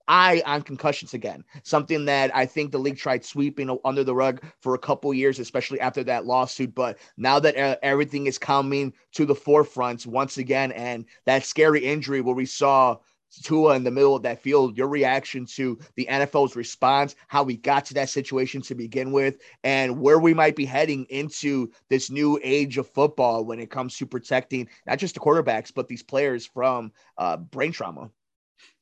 eye 0.07 0.41
on 0.45 0.61
concussions 0.61 1.13
again. 1.13 1.43
Something 1.63 2.05
that 2.05 2.35
I 2.35 2.45
think 2.45 2.71
the 2.71 2.79
league 2.79 2.97
tried 2.97 3.25
sweeping 3.25 3.77
under 3.83 4.03
the 4.03 4.15
rug 4.15 4.43
for 4.61 4.73
a 4.73 4.79
couple 4.79 5.13
years, 5.13 5.39
especially 5.39 5.79
after 5.79 6.03
that 6.05 6.25
lawsuit. 6.25 6.73
But 6.73 6.97
now 7.17 7.39
that 7.39 7.57
uh, 7.57 7.77
everything 7.83 8.27
is 8.27 8.37
coming 8.37 8.93
to 9.13 9.25
the 9.25 9.35
forefront 9.35 10.05
once 10.05 10.37
again, 10.37 10.71
and 10.71 11.05
that 11.25 11.45
scary 11.45 11.83
injury 11.85 12.21
where 12.21 12.35
we 12.35 12.45
saw 12.45 12.97
Tua 13.43 13.75
in 13.75 13.83
the 13.83 13.91
middle 13.91 14.15
of 14.15 14.23
that 14.23 14.41
field, 14.41 14.77
your 14.77 14.87
reaction 14.87 15.45
to 15.47 15.77
the 15.95 16.07
NFL's 16.09 16.55
response, 16.55 17.15
how 17.27 17.43
we 17.43 17.57
got 17.57 17.85
to 17.85 17.93
that 17.95 18.09
situation 18.09 18.61
to 18.63 18.75
begin 18.75 19.11
with, 19.11 19.39
and 19.63 19.99
where 19.99 20.19
we 20.19 20.33
might 20.33 20.55
be 20.55 20.65
heading 20.65 21.05
into 21.09 21.71
this 21.89 22.09
new 22.09 22.39
age 22.43 22.77
of 22.77 22.89
football 22.89 23.43
when 23.45 23.59
it 23.59 23.69
comes 23.69 23.97
to 23.97 24.05
protecting 24.05 24.69
not 24.85 24.97
just 24.97 25.13
the 25.13 25.19
quarterbacks, 25.19 25.71
but 25.73 25.87
these 25.87 26.03
players 26.03 26.45
from 26.45 26.91
uh, 27.17 27.37
brain 27.37 27.71
trauma. 27.71 28.09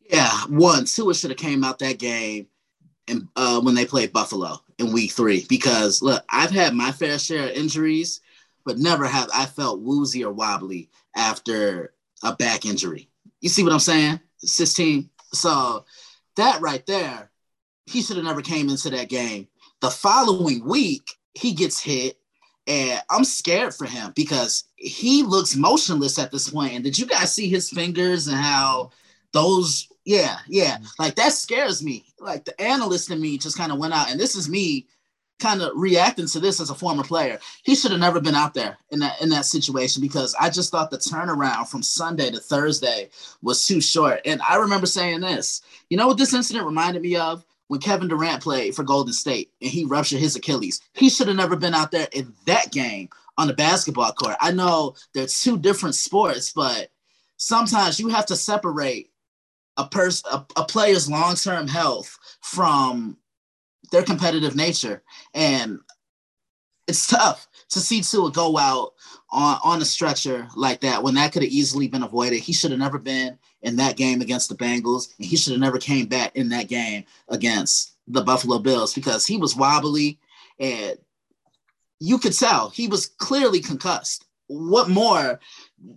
Yeah, 0.10 0.32
one, 0.50 0.86
Tua 0.86 1.16
should 1.16 1.32
have 1.32 1.40
came 1.40 1.64
out 1.64 1.80
that 1.80 2.00
game 2.00 2.48
and 3.08 3.28
uh, 3.36 3.62
when 3.62 3.76
they 3.76 3.86
played 3.86 4.14
Buffalo 4.14 4.58
in 4.78 4.92
Week 4.92 5.12
Three 5.12 5.46
because 5.48 6.02
look, 6.02 6.24
I've 6.30 6.52
had 6.52 6.74
my 6.74 6.92
fair 6.92 7.20
share 7.20 7.50
of 7.50 7.56
injuries, 7.56 8.22
but 8.66 8.78
never 8.78 9.06
have 9.06 9.30
I 9.34 9.46
felt 9.46 9.82
woozy 9.82 10.24
or 10.24 10.34
wobbly 10.34 10.90
after 11.16 11.94
a 12.24 12.36
back 12.36 12.66
injury. 12.66 13.10
You 13.42 13.50
see 13.50 13.64
what 13.64 13.74
I'm 13.74 13.80
saying? 13.80 14.20
16. 14.40 15.10
So 15.34 15.86
that 16.36 16.62
right 16.62 16.86
there, 16.86 17.32
he 17.86 18.02
should 18.02 18.18
have 18.18 18.26
never 18.26 18.42
came 18.42 18.70
into 18.70 18.90
that 18.90 19.10
game. 19.10 19.48
The 19.82 19.92
following 19.92 20.66
week, 20.66 21.08
he 21.34 21.54
gets 21.54 21.80
hit, 21.80 22.18
and 22.66 23.02
I'm 23.10 23.24
scared 23.24 23.76
for 23.76 23.86
him 23.86 24.14
because 24.16 24.66
he 24.76 25.22
looks 25.24 25.56
motionless 25.56 26.18
at 26.18 26.32
this 26.32 26.50
point. 26.50 26.74
And 26.74 26.84
did 26.84 26.98
you 26.98 27.06
guys 27.06 27.34
see 27.34 27.50
his 27.50 27.70
fingers 27.70 28.28
and 28.28 28.38
how 28.38 28.92
those 29.34 29.90
yeah, 30.06 30.38
yeah. 30.48 30.78
Mm-hmm. 30.78 30.86
Like 31.00 31.16
that 31.16 31.34
scares 31.34 31.84
me. 31.84 32.06
Like 32.20 32.46
the 32.46 32.60
analyst 32.62 33.12
in 33.12 33.20
me 33.20 33.38
just 33.38 33.58
kind 33.58 33.72
of 33.72 33.80
went 33.80 33.94
out, 33.94 34.10
and 34.10 34.20
this 34.20 34.36
is 34.36 34.48
me 34.48 34.88
kind 35.40 35.62
of 35.62 35.72
reacting 35.76 36.28
to 36.28 36.40
this 36.40 36.62
as 36.62 36.70
a 36.70 36.76
former 36.76 37.04
player. 37.04 37.40
He 37.64 37.76
should 37.76 37.92
have 37.92 38.00
never 38.00 38.22
been 38.22 38.36
out 38.36 38.54
there 38.54 38.78
in 38.92 39.00
that 39.00 39.22
in 39.22 39.30
that 39.30 39.46
situation 39.46 40.02
because 40.02 40.36
I 40.40 40.50
just 40.50 40.72
thought 40.72 40.92
the 40.92 40.98
turnaround 40.98 41.68
from 41.68 41.84
Sunday 41.84 42.30
to 42.32 42.40
Thursday 42.40 43.10
was 43.42 43.66
too 43.66 43.82
short. 43.82 44.22
And 44.26 44.42
I 44.48 44.56
remember 44.56 44.86
saying 44.86 45.22
this. 45.22 45.62
You 45.90 45.98
know 45.98 46.08
what 46.08 46.18
this 46.18 46.34
incident 46.34 46.66
reminded 46.66 47.02
me 47.02 47.16
of? 47.16 47.44
When 47.68 47.80
Kevin 47.80 48.08
Durant 48.08 48.44
played 48.44 48.76
for 48.76 48.84
Golden 48.84 49.12
State 49.12 49.52
and 49.60 49.72
he 49.72 49.86
ruptured 49.86 50.20
his 50.20 50.36
Achilles. 50.36 50.82
He 50.94 51.10
should 51.10 51.28
have 51.28 51.36
never 51.36 51.56
been 51.56 51.74
out 51.74 51.90
there 51.90 52.08
in 52.12 52.32
that 52.46 52.72
game 52.72 53.10
on 53.40 53.48
the 53.48 53.54
basketball 53.54 54.14
court. 54.14 54.36
I 54.40 54.52
know 54.52 54.94
they're 55.16 55.26
two 55.26 55.58
different 55.58 55.96
sports, 55.96 56.54
but 56.54 56.92
sometimes 57.38 58.00
you 58.00 58.10
have 58.10 58.28
to 58.28 58.36
separate 58.36 59.10
a 59.78 59.88
person 59.88 60.30
a, 60.32 60.46
a 60.56 60.66
player's 60.66 61.10
long-term 61.10 61.68
health 61.68 62.18
from 62.42 63.18
their 63.92 64.04
competitive 64.04 64.56
nature 64.56 65.04
and 65.34 65.80
it's 66.88 67.08
tough 67.08 67.48
to 67.70 67.80
see 67.80 68.02
Tua 68.02 68.32
go 68.32 68.58
out 68.58 68.94
on, 69.32 69.60
on 69.64 69.82
a 69.82 69.86
stretcher 69.86 70.48
like 70.56 70.82
that 70.82 71.02
when 71.02 71.16
that 71.16 71.34
could 71.34 71.42
have 71.42 71.52
easily 71.52 71.88
been 71.88 72.04
avoided. 72.04 72.40
He 72.40 72.54
should 72.54 72.72
have 72.72 72.80
never 72.80 73.00
been 73.00 73.38
in 73.64 73.76
that 73.78 73.98
game 73.98 74.22
against 74.22 74.50
the 74.50 74.56
Bengals, 74.56 75.10
and 75.18 75.26
he 75.26 75.36
should 75.36 75.54
have 75.54 75.62
never 75.62 75.80
came 75.80 76.06
back 76.06 76.36
in 76.36 76.50
that 76.50 76.68
game 76.68 77.06
against 77.30 77.96
the 78.08 78.22
Buffalo 78.22 78.60
Bills 78.60 78.94
because 78.94 79.26
he 79.26 79.38
was 79.38 79.56
wobbly 79.56 80.20
and 80.60 80.98
you 82.00 82.18
could 82.18 82.38
tell 82.38 82.70
he 82.70 82.88
was 82.88 83.08
clearly 83.08 83.60
concussed 83.60 84.26
what 84.48 84.90
more 84.90 85.40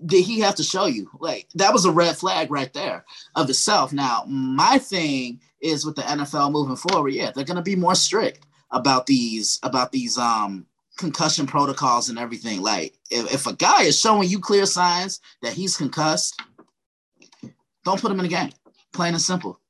did 0.07 0.25
he 0.25 0.41
have 0.41 0.55
to 0.57 0.63
show 0.63 0.87
you? 0.87 1.11
Like 1.21 1.49
that 1.55 1.73
was 1.73 1.85
a 1.85 1.93
red 1.93 2.17
flag 2.17 2.51
right 2.51 2.73
there 2.73 3.05
of 3.35 3.49
itself. 3.51 3.93
Now, 3.93 4.25
my 4.27 4.79
thing 4.79 5.41
is 5.61 5.85
with 5.85 5.97
the 5.97 6.03
NFL 6.03 6.53
moving 6.53 6.77
forward, 6.77 7.11
yeah, 7.11 7.31
they're 7.31 7.45
gonna 7.45 7.63
be 7.63 7.77
more 7.77 7.95
strict 7.95 8.47
about 8.71 9.07
these 9.07 9.59
about 9.63 9.93
these 9.93 10.19
um 10.19 10.67
concussion 10.97 11.47
protocols 11.47 12.09
and 12.09 12.19
everything. 12.19 12.61
Like 12.61 12.95
if, 13.11 13.33
if 13.33 13.47
a 13.47 13.55
guy 13.55 13.83
is 13.83 13.99
showing 13.99 14.29
you 14.29 14.41
clear 14.41 14.67
signs 14.67 15.21
that 15.43 15.53
he's 15.55 15.77
concussed, 15.77 16.41
don't 17.85 18.01
put 18.01 18.11
him 18.11 18.19
in 18.19 18.25
the 18.25 18.29
game. 18.29 18.51
Plain 18.93 19.15
and 19.15 19.23
simple. 19.23 19.61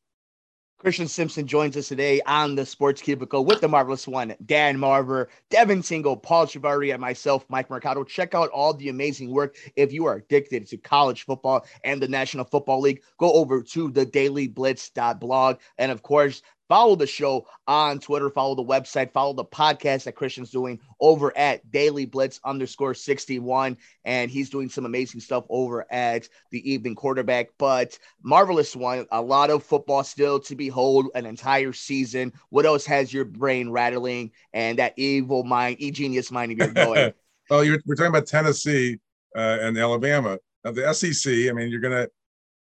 Christian 0.79 1.09
Simpson 1.09 1.45
joins 1.45 1.77
us 1.77 1.89
today 1.89 2.21
on 2.25 2.55
the 2.55 2.65
Sports 2.65 3.03
Cubicle 3.03 3.45
with 3.45 3.61
the 3.61 3.67
marvelous 3.67 4.07
one, 4.07 4.37
Dan 4.47 4.79
Marver, 4.79 5.27
Devin 5.51 5.83
Tingle, 5.83 6.17
Paul 6.17 6.47
Chivari, 6.47 6.93
and 6.93 7.01
myself, 7.01 7.45
Mike 7.49 7.69
Mercado. 7.69 8.05
Check 8.05 8.33
out 8.33 8.49
all 8.51 8.73
the 8.73 8.89
amazing 8.89 9.33
work. 9.33 9.57
If 9.75 9.93
you 9.93 10.07
are 10.07 10.15
addicted 10.15 10.69
to 10.69 10.77
college 10.77 11.25
football 11.25 11.67
and 11.83 12.01
the 12.01 12.07
National 12.07 12.45
Football 12.45 12.81
League, 12.81 13.03
go 13.19 13.33
over 13.33 13.61
to 13.61 13.91
the 13.91 14.07
dailyblitz.blog. 14.07 15.59
And 15.79 15.91
of 15.91 16.03
course, 16.05 16.43
Follow 16.69 16.97
the 16.97 17.07
show 17.07 17.47
on 17.67 17.99
Twitter, 17.99 18.29
follow 18.29 18.55
the 18.55 18.65
website, 18.65 19.11
follow 19.11 19.33
the 19.33 19.45
podcast 19.45 20.05
that 20.05 20.13
Christian's 20.13 20.51
doing 20.51 20.79
over 21.01 21.37
at 21.37 21.71
Daily 21.71 22.05
Blitz 22.05 22.41
underscore 22.45 22.93
61. 22.93 23.79
And 24.05 24.31
he's 24.31 24.51
doing 24.51 24.69
some 24.69 24.85
amazing 24.85 25.21
stuff 25.21 25.45
over 25.49 25.87
at 25.91 26.29
the 26.51 26.71
evening 26.71 26.95
quarterback. 26.95 27.49
But 27.57 27.99
marvelous 28.23 28.77
one, 28.77 29.07
a 29.11 29.23
lot 29.23 29.49
of 29.49 29.63
football 29.63 30.05
still 30.05 30.39
to 30.41 30.55
behold, 30.55 31.07
an 31.15 31.25
entire 31.25 31.73
season. 31.73 32.35
What 32.51 32.67
else 32.67 32.85
has 32.85 33.15
your 33.15 33.25
brain 33.25 33.71
rattling 33.71 34.33
and 34.53 34.79
that 34.79 34.93
evil 34.97 35.45
mind, 35.45 35.77
e 35.79 35.91
genius 35.91 36.31
mind 36.31 36.53
of 36.53 36.59
yours 36.59 36.73
going? 36.75 37.13
well, 37.49 37.65
you're, 37.65 37.81
we're 37.87 37.95
talking 37.95 38.11
about 38.11 38.27
Tennessee 38.27 38.99
uh, 39.35 39.59
and 39.63 39.79
Alabama. 39.79 40.39
Now, 40.65 40.73
the 40.73 40.93
SEC, 40.93 41.33
I 41.33 41.53
mean, 41.53 41.71
you're 41.71 41.81
going 41.81 41.95
to, 41.95 42.11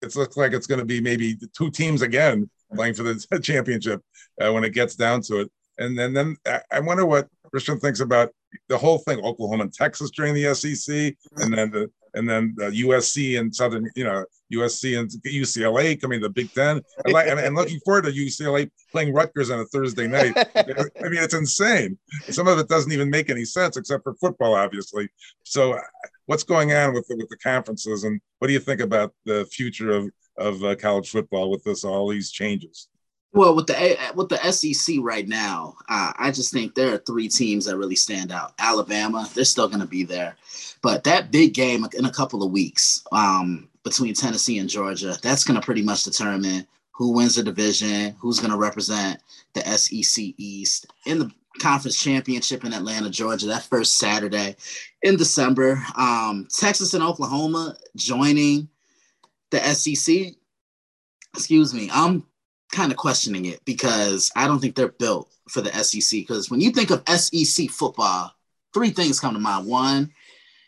it 0.03 0.15
looks 0.15 0.37
like 0.37 0.53
it's 0.53 0.67
going 0.67 0.79
to 0.79 0.85
be 0.85 1.01
maybe 1.01 1.35
two 1.55 1.71
teams 1.71 2.03
again 2.03 2.47
playing 2.73 2.93
for 2.93 3.03
the 3.03 3.39
championship 3.43 4.01
uh, 4.41 4.51
when 4.51 4.63
it 4.63 4.73
gets 4.73 4.95
down 4.95 5.21
to 5.21 5.41
it. 5.41 5.51
And 5.79 5.97
then, 5.97 6.13
then 6.13 6.37
I 6.71 6.79
wonder 6.79 7.05
what 7.05 7.27
Christian 7.51 7.79
thinks 7.79 7.99
about 7.99 8.31
the 8.67 8.77
whole 8.77 8.97
thing: 8.99 9.19
Oklahoma 9.23 9.63
and 9.63 9.73
Texas 9.73 10.09
during 10.09 10.33
the 10.33 10.53
SEC, 10.55 11.15
and 11.37 11.53
then 11.53 11.69
the 11.71 11.91
and 12.13 12.27
then 12.27 12.55
the 12.57 12.69
USC 12.83 13.39
and 13.39 13.53
Southern, 13.53 13.89
you 13.95 14.03
know, 14.03 14.25
USC 14.51 14.99
and 14.99 15.09
UCLA 15.25 15.99
coming 15.99 16.19
to 16.19 16.27
the 16.27 16.33
Big 16.33 16.51
Ten. 16.53 16.81
And, 17.05 17.13
like, 17.13 17.27
and, 17.27 17.39
and 17.39 17.55
looking 17.55 17.79
forward 17.81 18.05
to 18.05 18.11
UCLA 18.11 18.71
playing 18.91 19.13
Rutgers 19.13 19.51
on 19.51 19.59
a 19.59 19.65
Thursday 19.65 20.07
night. 20.07 20.35
I 20.55 21.09
mean, 21.09 21.21
it's 21.21 21.33
insane. 21.33 21.97
Some 22.29 22.47
of 22.47 22.57
it 22.57 22.67
doesn't 22.67 22.91
even 22.91 23.09
make 23.09 23.29
any 23.29 23.45
sense 23.45 23.77
except 23.77 24.03
for 24.03 24.15
football, 24.15 24.55
obviously. 24.55 25.09
So, 25.43 25.79
what's 26.25 26.43
going 26.43 26.73
on 26.73 26.93
with 26.93 27.07
the, 27.07 27.15
with 27.17 27.29
the 27.29 27.37
conferences, 27.37 28.03
and 28.03 28.19
what 28.39 28.47
do 28.47 28.53
you 28.53 28.59
think 28.59 28.81
about 28.81 29.13
the 29.25 29.45
future 29.45 29.91
of 29.91 30.09
of 30.37 30.63
uh, 30.63 30.75
college 30.75 31.09
football 31.09 31.49
with 31.49 31.63
this 31.63 31.83
all 31.83 32.09
these 32.09 32.31
changes? 32.31 32.87
Well, 33.33 33.55
with 33.55 33.67
the 33.67 33.97
with 34.15 34.29
the 34.29 34.51
SEC 34.51 34.95
right 35.01 35.27
now, 35.27 35.75
uh, 35.89 36.13
I 36.17 36.31
just 36.31 36.51
think 36.51 36.73
there 36.73 36.93
are 36.93 36.97
three 36.97 37.27
teams 37.27 37.65
that 37.65 37.77
really 37.77 37.95
stand 37.95 38.31
out. 38.31 38.53
Alabama, 38.57 39.29
they're 39.33 39.45
still 39.45 39.67
going 39.67 39.81
to 39.81 39.85
be 39.85 40.03
there, 40.03 40.35
but 40.81 41.03
that 41.03 41.29
big 41.29 41.53
game 41.53 41.85
in 41.97 42.05
a 42.05 42.11
couple 42.11 42.41
of 42.41 42.51
weeks 42.51 43.03
um, 43.11 43.69
between 43.83 44.13
Tennessee 44.13 44.59
and 44.59 44.69
Georgia, 44.69 45.17
that's 45.21 45.43
going 45.43 45.59
to 45.59 45.65
pretty 45.65 45.83
much 45.83 46.03
determine 46.03 46.65
who 46.93 47.11
wins 47.11 47.35
the 47.35 47.43
division, 47.43 48.15
who's 48.19 48.39
going 48.39 48.51
to 48.51 48.57
represent 48.57 49.21
the 49.53 49.61
SEC 49.77 50.33
East 50.37 50.87
in 51.05 51.19
the 51.19 51.31
conference 51.59 52.01
championship 52.01 52.63
in 52.65 52.73
Atlanta, 52.73 53.09
Georgia. 53.09 53.47
That 53.47 53.63
first 53.63 53.97
Saturday 53.97 54.55
in 55.03 55.17
December, 55.17 55.83
um, 55.95 56.47
Texas 56.51 56.93
and 56.93 57.03
Oklahoma 57.03 57.75
joining 57.95 58.69
the 59.51 59.59
SEC, 59.73 60.33
excuse 61.33 61.73
me, 61.73 61.89
I'm 61.91 62.23
kind 62.71 62.91
of 62.91 62.97
questioning 62.97 63.45
it 63.45 63.63
because 63.65 64.31
I 64.35 64.47
don't 64.47 64.59
think 64.59 64.75
they're 64.75 64.89
built 64.89 65.31
for 65.49 65.61
the 65.61 65.71
SEC. 65.71 66.19
Because 66.19 66.49
when 66.49 66.61
you 66.61 66.71
think 66.71 66.89
of 66.91 67.07
SEC 67.07 67.69
football, 67.69 68.33
three 68.73 68.89
things 68.89 69.19
come 69.19 69.33
to 69.33 69.39
mind. 69.39 69.67
One, 69.67 70.11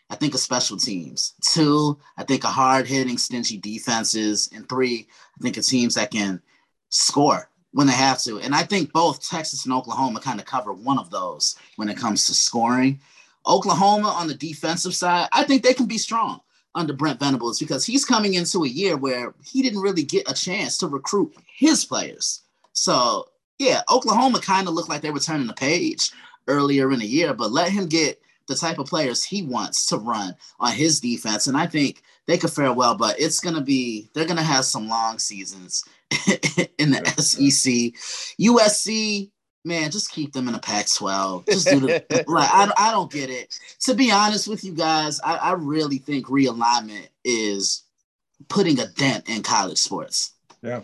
I 0.08 0.16
think 0.16 0.34
of 0.34 0.40
special 0.40 0.76
teams. 0.76 1.34
Two, 1.40 1.98
I 2.16 2.24
think 2.24 2.44
of 2.44 2.50
hard 2.50 2.86
hitting, 2.86 3.18
stingy 3.18 3.58
defenses. 3.58 4.50
And 4.54 4.68
three, 4.68 5.06
I 5.38 5.42
think 5.42 5.56
of 5.56 5.66
teams 5.66 5.94
that 5.94 6.10
can 6.10 6.40
score 6.88 7.48
when 7.72 7.86
they 7.86 7.92
have 7.92 8.20
to. 8.22 8.40
And 8.40 8.54
I 8.54 8.62
think 8.64 8.92
both 8.92 9.28
Texas 9.28 9.64
and 9.64 9.74
Oklahoma 9.74 10.20
kind 10.20 10.40
of 10.40 10.46
cover 10.46 10.72
one 10.72 10.98
of 10.98 11.10
those 11.10 11.56
when 11.76 11.88
it 11.88 11.96
comes 11.96 12.26
to 12.26 12.34
scoring. 12.34 13.00
Oklahoma 13.46 14.08
on 14.08 14.26
the 14.26 14.34
defensive 14.34 14.94
side, 14.94 15.28
I 15.32 15.44
think 15.44 15.62
they 15.62 15.72
can 15.72 15.86
be 15.86 15.98
strong 15.98 16.40
under 16.74 16.92
Brent 16.92 17.20
Venables 17.20 17.58
because 17.58 17.84
he's 17.84 18.04
coming 18.04 18.34
into 18.34 18.64
a 18.64 18.68
year 18.68 18.96
where 18.96 19.34
he 19.44 19.62
didn't 19.62 19.80
really 19.80 20.02
get 20.02 20.30
a 20.30 20.34
chance 20.34 20.78
to 20.78 20.86
recruit 20.86 21.34
his 21.56 21.84
players. 21.84 22.42
So 22.72 23.28
yeah, 23.58 23.82
Oklahoma 23.90 24.40
kind 24.40 24.68
of 24.68 24.74
looked 24.74 24.88
like 24.88 25.02
they 25.02 25.10
were 25.10 25.20
turning 25.20 25.46
the 25.46 25.52
page 25.52 26.10
earlier 26.48 26.90
in 26.92 27.00
the 27.00 27.06
year, 27.06 27.34
but 27.34 27.52
let 27.52 27.70
him 27.70 27.86
get 27.86 28.20
the 28.46 28.54
type 28.54 28.78
of 28.78 28.86
players 28.86 29.22
he 29.22 29.42
wants 29.42 29.86
to 29.86 29.96
run 29.96 30.34
on 30.58 30.72
his 30.72 31.00
defense. 31.00 31.46
And 31.46 31.56
I 31.56 31.66
think 31.66 32.02
they 32.26 32.38
could 32.38 32.50
fare 32.50 32.72
well, 32.72 32.94
but 32.94 33.20
it's 33.20 33.40
gonna 33.40 33.60
be 33.60 34.08
they're 34.14 34.26
gonna 34.26 34.42
have 34.42 34.64
some 34.64 34.88
long 34.88 35.18
seasons 35.18 35.84
in 36.78 36.90
the 36.90 37.04
SEC. 37.18 37.94
USC 38.40 39.30
man, 39.64 39.90
just 39.90 40.10
keep 40.10 40.32
them 40.32 40.48
in 40.48 40.54
a 40.54 40.58
Pac-12. 40.58 41.46
Just 41.46 41.68
do 41.68 41.80
the 41.80 42.04
like. 42.26 42.50
I, 42.50 42.70
I 42.76 42.90
don't 42.90 43.10
get 43.10 43.30
it. 43.30 43.58
To 43.80 43.94
be 43.94 44.10
honest 44.10 44.48
with 44.48 44.64
you 44.64 44.72
guys, 44.72 45.20
I, 45.20 45.36
I 45.36 45.52
really 45.52 45.98
think 45.98 46.26
realignment 46.26 47.08
is 47.24 47.84
putting 48.48 48.80
a 48.80 48.86
dent 48.86 49.28
in 49.28 49.42
college 49.42 49.78
sports. 49.78 50.32
Yeah 50.62 50.80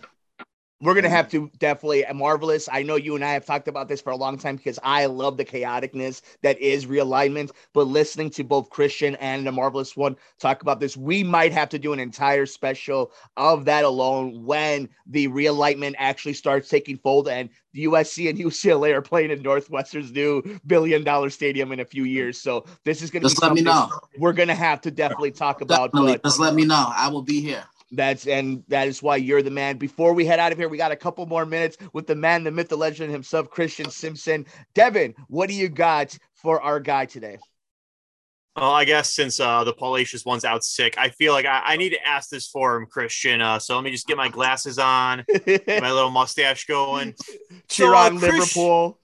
we're 0.80 0.94
gonna 0.94 1.08
have 1.08 1.28
mm-hmm. 1.28 1.46
to 1.46 1.58
definitely 1.58 2.04
uh, 2.04 2.12
marvelous. 2.12 2.68
I 2.70 2.82
know 2.82 2.96
you 2.96 3.14
and 3.14 3.24
I 3.24 3.32
have 3.32 3.46
talked 3.46 3.68
about 3.68 3.88
this 3.88 4.00
for 4.00 4.10
a 4.10 4.16
long 4.16 4.36
time 4.36 4.56
because 4.56 4.78
I 4.82 5.06
love 5.06 5.36
the 5.36 5.44
chaoticness 5.44 6.20
that 6.42 6.58
is 6.60 6.86
realignment. 6.86 7.50
But 7.72 7.86
listening 7.86 8.30
to 8.30 8.44
both 8.44 8.70
Christian 8.70 9.16
and 9.16 9.46
the 9.46 9.52
marvelous 9.52 9.96
one 9.96 10.16
talk 10.38 10.62
about 10.62 10.80
this, 10.80 10.96
we 10.96 11.22
might 11.24 11.52
have 11.52 11.70
to 11.70 11.78
do 11.78 11.92
an 11.92 12.00
entire 12.00 12.46
special 12.46 13.12
of 13.36 13.64
that 13.64 13.84
alone 13.84 14.44
when 14.44 14.88
the 15.06 15.28
realignment 15.28 15.94
actually 15.98 16.34
starts 16.34 16.68
taking 16.68 16.98
fold 16.98 17.28
and 17.28 17.48
the 17.72 17.84
USC 17.84 18.28
and 18.28 18.38
UCLA 18.38 18.94
are 18.94 19.02
playing 19.02 19.30
in 19.30 19.42
Northwestern's 19.42 20.12
new 20.12 20.42
billion 20.66 21.04
dollar 21.04 21.30
stadium 21.30 21.72
in 21.72 21.80
a 21.80 21.84
few 21.84 22.02
mm-hmm. 22.02 22.12
years. 22.12 22.40
So 22.40 22.66
this 22.84 23.00
is 23.00 23.10
gonna 23.10 23.24
just 23.24 23.40
let 23.40 23.52
me 23.52 23.62
know. 23.62 23.90
We're 24.18 24.34
gonna 24.34 24.54
have 24.54 24.82
to 24.82 24.90
definitely 24.90 25.30
talk 25.30 25.62
about. 25.62 25.92
Definitely. 25.92 26.12
But, 26.14 26.24
just 26.24 26.40
let 26.40 26.54
me 26.54 26.66
know. 26.66 26.92
I 26.94 27.08
will 27.08 27.22
be 27.22 27.40
here. 27.40 27.64
That's 27.92 28.26
and 28.26 28.64
that 28.68 28.88
is 28.88 29.02
why 29.02 29.16
you're 29.16 29.42
the 29.42 29.50
man. 29.50 29.76
Before 29.76 30.12
we 30.12 30.26
head 30.26 30.40
out 30.40 30.52
of 30.52 30.58
here, 30.58 30.68
we 30.68 30.76
got 30.76 30.92
a 30.92 30.96
couple 30.96 31.24
more 31.26 31.46
minutes 31.46 31.76
with 31.92 32.06
the 32.06 32.16
man, 32.16 32.42
the 32.42 32.50
myth, 32.50 32.68
the 32.68 32.76
legend 32.76 33.12
himself, 33.12 33.48
Christian 33.48 33.90
Simpson. 33.90 34.46
Devin, 34.74 35.14
what 35.28 35.48
do 35.48 35.54
you 35.54 35.68
got 35.68 36.16
for 36.34 36.60
our 36.60 36.80
guy 36.80 37.06
today? 37.06 37.38
Well, 38.56 38.72
I 38.72 38.86
guess 38.86 39.12
since 39.12 39.38
uh, 39.38 39.64
the 39.64 39.74
Paulacious 39.74 40.24
one's 40.24 40.44
out 40.44 40.64
sick, 40.64 40.96
I 40.96 41.10
feel 41.10 41.34
like 41.34 41.44
I, 41.44 41.60
I 41.64 41.76
need 41.76 41.90
to 41.90 42.06
ask 42.06 42.30
this 42.30 42.48
for 42.48 42.76
him, 42.76 42.86
Christian. 42.86 43.42
Uh, 43.42 43.58
so 43.58 43.74
let 43.74 43.84
me 43.84 43.90
just 43.90 44.06
get 44.06 44.16
my 44.16 44.30
glasses 44.30 44.78
on, 44.78 45.26
my 45.46 45.92
little 45.92 46.10
mustache 46.10 46.64
going. 46.64 47.14
Cheer 47.68 47.88
so, 47.88 47.94
uh, 47.94 48.06
on 48.06 48.18
Liverpool. 48.18 48.98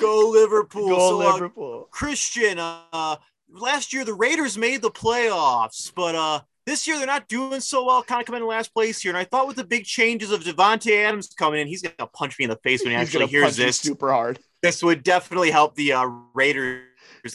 Go 0.00 0.30
Liverpool. 0.30 0.88
Go 0.88 0.98
so, 0.98 1.22
uh, 1.22 1.32
Liverpool. 1.32 1.88
Christian, 1.90 2.60
uh, 2.60 3.16
last 3.50 3.92
year 3.92 4.04
the 4.04 4.14
Raiders 4.14 4.56
made 4.56 4.80
the 4.80 4.92
playoffs, 4.92 5.92
but 5.92 6.14
uh, 6.14 6.40
this 6.66 6.86
year 6.86 6.96
they're 6.98 7.06
not 7.06 7.28
doing 7.28 7.60
so 7.60 7.84
well, 7.84 8.02
kind 8.02 8.20
of 8.20 8.26
coming 8.26 8.42
in 8.42 8.46
last 8.46 8.72
place 8.72 9.00
here. 9.00 9.10
And 9.10 9.18
I 9.18 9.24
thought 9.24 9.46
with 9.46 9.56
the 9.56 9.64
big 9.64 9.84
changes 9.84 10.30
of 10.30 10.42
Davante 10.42 11.04
Adams 11.04 11.28
coming 11.28 11.60
in, 11.60 11.66
he's 11.66 11.82
gonna 11.82 12.08
punch 12.10 12.38
me 12.38 12.44
in 12.44 12.50
the 12.50 12.58
face 12.62 12.82
when 12.82 12.90
he 12.90 12.96
actually 12.96 13.26
hears 13.26 13.56
this 13.56 13.78
super 13.78 14.12
hard. 14.12 14.38
This 14.62 14.82
would 14.82 15.02
definitely 15.02 15.50
help 15.50 15.74
the 15.74 15.92
uh, 15.92 16.06
Raiders 16.34 16.84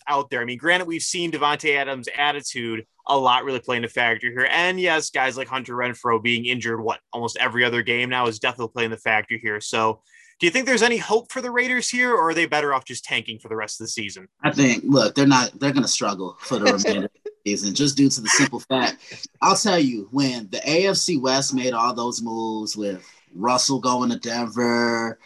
out 0.08 0.30
there. 0.30 0.42
I 0.42 0.46
mean, 0.46 0.58
granted, 0.58 0.88
we've 0.88 1.02
seen 1.02 1.32
Davante 1.32 1.76
Adams' 1.76 2.08
attitude 2.18 2.86
a 3.08 3.18
lot 3.18 3.44
really 3.44 3.60
playing 3.60 3.84
a 3.84 3.90
factor 3.90 4.28
here. 4.28 4.48
And 4.52 4.80
yes, 4.80 5.10
guys 5.10 5.38
like 5.38 5.48
Hunter 5.48 5.74
Renfrow 5.74 6.22
being 6.22 6.46
injured 6.46 6.82
what 6.82 7.00
almost 7.14 7.38
every 7.38 7.64
other 7.64 7.82
game 7.82 8.10
now 8.10 8.28
is 8.28 8.40
definitely 8.40 8.72
playing 8.74 8.92
the 8.92 8.98
factor 8.98 9.38
here. 9.42 9.62
So 9.62 10.02
do 10.40 10.46
you 10.46 10.52
think 10.52 10.66
there's 10.68 10.84
any 10.84 10.98
hope 10.98 11.32
for 11.32 11.42
the 11.42 11.50
Raiders 11.50 11.90
here, 11.90 12.14
or 12.14 12.30
are 12.30 12.34
they 12.34 12.46
better 12.46 12.74
off 12.74 12.86
just 12.86 13.04
tanking 13.04 13.40
for 13.40 13.50
the 13.50 13.56
rest 13.56 13.82
of 13.82 13.86
the 13.86 13.90
season? 13.90 14.28
I 14.44 14.52
think 14.52 14.84
look, 14.86 15.16
they're 15.16 15.26
not 15.26 15.60
they're 15.60 15.72
gonna 15.74 15.88
struggle 15.88 16.38
for 16.40 16.60
the 16.60 16.74
remainder 16.74 17.10
and 17.54 17.76
just 17.76 17.98
due 17.98 18.10
to 18.10 18.22
the 18.22 18.30
simple 18.30 18.60
fact, 18.60 19.28
I'll 19.42 19.56
tell 19.56 19.80
you, 19.80 20.08
when 20.12 20.50
the 20.50 20.60
AFC 20.60 21.20
West 21.20 21.54
made 21.54 21.74
all 21.74 21.94
those 21.94 22.22
moves 22.22 22.76
with 22.76 23.04
Russell 23.34 23.80
going 23.80 24.10
to 24.10 24.20
Denver, 24.20 25.20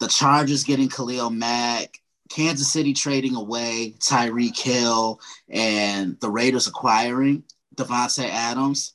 the 0.00 0.08
Chargers 0.08 0.64
getting 0.64 0.88
Khalil 0.88 1.30
Mack, 1.30 1.98
Kansas 2.28 2.72
City 2.72 2.92
trading 2.92 3.36
away 3.36 3.94
Tyreek 3.98 4.58
Hill, 4.58 5.20
and 5.48 6.18
the 6.20 6.30
Raiders 6.30 6.66
acquiring 6.66 7.44
Davante 7.76 8.28
Adams, 8.28 8.94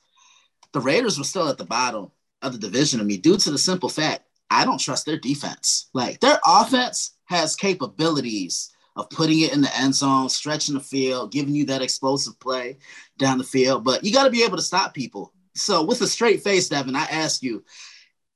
the 0.73 0.81
Raiders 0.81 1.17
were 1.17 1.23
still 1.23 1.49
at 1.49 1.57
the 1.57 1.65
bottom 1.65 2.11
of 2.41 2.51
the 2.51 2.59
division 2.59 2.99
to 2.99 3.05
me 3.05 3.17
due 3.17 3.37
to 3.37 3.51
the 3.51 3.57
simple 3.57 3.89
fact 3.89 4.23
I 4.49 4.65
don't 4.65 4.79
trust 4.79 5.05
their 5.05 5.17
defense. 5.17 5.89
Like 5.93 6.19
their 6.19 6.39
offense 6.45 7.11
has 7.25 7.55
capabilities 7.55 8.71
of 8.97 9.09
putting 9.11 9.41
it 9.41 9.53
in 9.53 9.61
the 9.61 9.77
end 9.77 9.95
zone, 9.95 10.27
stretching 10.27 10.73
the 10.73 10.81
field, 10.81 11.31
giving 11.31 11.55
you 11.55 11.65
that 11.65 11.83
explosive 11.83 12.37
play 12.39 12.77
down 13.17 13.37
the 13.37 13.43
field. 13.43 13.83
But 13.83 14.03
you 14.03 14.11
got 14.11 14.23
to 14.23 14.31
be 14.31 14.43
able 14.43 14.57
to 14.57 14.63
stop 14.63 14.93
people. 14.93 15.31
So, 15.55 15.83
with 15.83 16.01
a 16.01 16.07
straight 16.07 16.43
face, 16.43 16.67
Devin, 16.67 16.95
I 16.95 17.05
ask 17.05 17.41
you, 17.41 17.63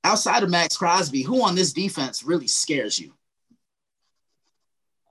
outside 0.03 0.44
of 0.44 0.50
Maxx 0.50 0.77
Crosby, 0.77 1.24
who 1.24 1.44
on 1.44 1.56
this 1.56 1.74
defense 1.74 2.24
really 2.24 2.48
scares 2.48 3.00
you? 3.00 3.13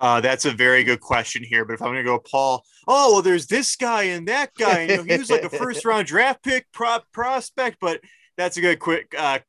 Uh, 0.00 0.20
that's 0.20 0.46
a 0.46 0.50
very 0.50 0.82
good 0.82 1.00
question 1.00 1.44
here. 1.44 1.64
But 1.64 1.74
if 1.74 1.82
I'm 1.82 1.88
going 1.88 1.98
to 1.98 2.04
go, 2.04 2.18
Paul, 2.18 2.64
oh, 2.88 3.12
well, 3.12 3.22
there's 3.22 3.46
this 3.46 3.76
guy 3.76 4.04
and 4.04 4.26
that 4.28 4.54
guy. 4.54 4.82
You 4.82 4.96
know, 4.96 5.02
he 5.02 5.18
was 5.18 5.30
like 5.30 5.44
a 5.44 5.50
first 5.50 5.84
round 5.84 6.06
draft 6.06 6.42
pick 6.42 6.66
prop 6.72 7.04
prospect, 7.12 7.76
but 7.80 8.00
that's 8.36 8.56
a 8.56 8.60
good 8.60 8.78
quick 8.78 9.14
uh, 9.18 9.40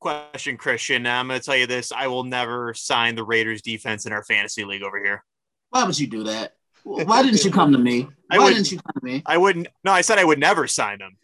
question, 0.00 0.56
Christian. 0.56 1.06
I'm 1.06 1.28
going 1.28 1.38
to 1.38 1.44
tell 1.44 1.56
you 1.56 1.66
this 1.66 1.92
I 1.92 2.08
will 2.08 2.24
never 2.24 2.74
sign 2.74 3.14
the 3.14 3.24
Raiders 3.24 3.62
defense 3.62 4.04
in 4.04 4.12
our 4.12 4.24
fantasy 4.24 4.64
league 4.64 4.82
over 4.82 5.02
here. 5.02 5.22
Why 5.70 5.84
would 5.84 5.98
you 5.98 6.06
do 6.06 6.24
that? 6.24 6.56
Why 6.82 7.22
didn't 7.22 7.44
you 7.44 7.50
come 7.50 7.72
to 7.72 7.78
me? 7.78 8.08
Why 8.28 8.52
didn't 8.52 8.70
you 8.70 8.78
come 8.78 9.00
to 9.00 9.04
me? 9.04 9.22
I 9.26 9.38
wouldn't. 9.38 9.68
No, 9.84 9.92
I 9.92 10.02
said 10.02 10.18
I 10.18 10.24
would 10.24 10.38
never 10.38 10.66
sign 10.66 10.98
them. 10.98 11.16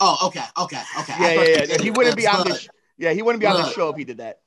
Oh, 0.00 0.26
okay, 0.28 0.44
okay, 0.58 0.82
okay. 1.00 1.14
Yeah, 1.18 1.44
yeah, 1.44 1.64
yeah. 1.68 1.82
He 1.82 1.90
wouldn't 1.90 2.16
be 2.16 2.26
on 2.26 2.46
the. 2.46 2.54
Sh- 2.54 2.68
yeah, 2.98 3.12
he 3.12 3.22
wouldn't 3.22 3.40
be 3.40 3.46
on 3.46 3.62
the 3.62 3.70
show 3.70 3.88
if 3.90 3.96
he 3.96 4.04
did 4.04 4.18
that. 4.18 4.40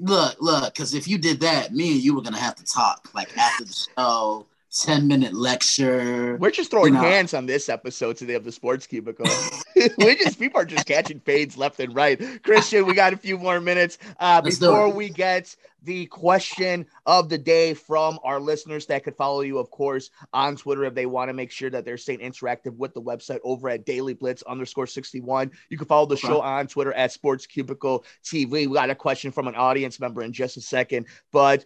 Look, 0.00 0.36
look, 0.40 0.74
because 0.74 0.94
if 0.94 1.06
you 1.06 1.18
did 1.18 1.40
that, 1.40 1.72
me 1.72 1.92
and 1.92 2.00
you 2.00 2.14
were 2.14 2.22
gonna 2.22 2.38
have 2.38 2.56
to 2.56 2.64
talk 2.64 3.08
like 3.14 3.36
after 3.38 3.64
the 3.64 3.72
show 3.72 4.46
10 4.74 5.06
minute 5.06 5.34
lecture. 5.34 6.36
We're 6.38 6.50
just 6.50 6.70
throwing 6.70 6.94
you 6.94 7.00
know. 7.00 7.06
hands 7.06 7.32
on 7.32 7.46
this 7.46 7.68
episode 7.68 8.16
today 8.16 8.34
of 8.34 8.44
the 8.44 8.50
Sports 8.50 8.86
Cubicle. 8.86 9.26
we 9.98 10.16
just 10.16 10.38
people 10.38 10.60
are 10.60 10.64
just 10.64 10.86
catching 10.86 11.20
fades 11.20 11.56
left 11.56 11.78
and 11.78 11.94
right. 11.94 12.20
Christian, 12.42 12.84
we 12.84 12.94
got 12.94 13.12
a 13.12 13.16
few 13.16 13.38
more 13.38 13.60
minutes 13.60 13.98
uh, 14.18 14.40
before 14.40 14.88
we 14.88 15.10
get 15.10 15.54
the 15.84 16.06
question 16.06 16.86
of 17.06 17.28
the 17.28 17.38
day 17.38 17.74
from 17.74 18.18
our 18.24 18.40
listeners 18.40 18.86
that 18.86 19.04
could 19.04 19.14
follow 19.14 19.42
you, 19.42 19.58
of 19.58 19.70
course, 19.70 20.10
on 20.32 20.56
Twitter 20.56 20.84
if 20.84 20.94
they 20.94 21.06
want 21.06 21.28
to 21.28 21.34
make 21.34 21.50
sure 21.50 21.70
that 21.70 21.84
they're 21.84 21.98
staying 21.98 22.20
interactive 22.20 22.74
with 22.76 22.94
the 22.94 23.02
website 23.02 23.38
over 23.44 23.68
at 23.68 23.84
Daily 23.84 24.14
Blitz 24.14 24.42
underscore 24.42 24.86
61. 24.86 25.52
You 25.68 25.78
can 25.78 25.86
follow 25.86 26.06
the 26.06 26.16
show 26.16 26.40
on 26.40 26.66
Twitter 26.66 26.92
at 26.94 27.12
Sports 27.12 27.46
Cubicle 27.46 28.04
TV. 28.24 28.66
We 28.66 28.74
got 28.74 28.90
a 28.90 28.94
question 28.94 29.30
from 29.30 29.46
an 29.46 29.54
audience 29.54 30.00
member 30.00 30.22
in 30.22 30.32
just 30.32 30.56
a 30.56 30.60
second, 30.60 31.06
but 31.30 31.64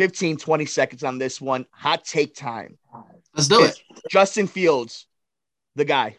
15, 0.00 0.38
20 0.38 0.64
seconds 0.64 1.04
on 1.04 1.18
this 1.18 1.42
one. 1.42 1.66
Hot 1.72 2.06
take 2.06 2.34
time. 2.34 2.78
Let's 3.34 3.48
do 3.48 3.64
it. 3.64 3.78
Justin 4.08 4.46
Fields, 4.46 5.04
the 5.76 5.84
guy. 5.84 6.16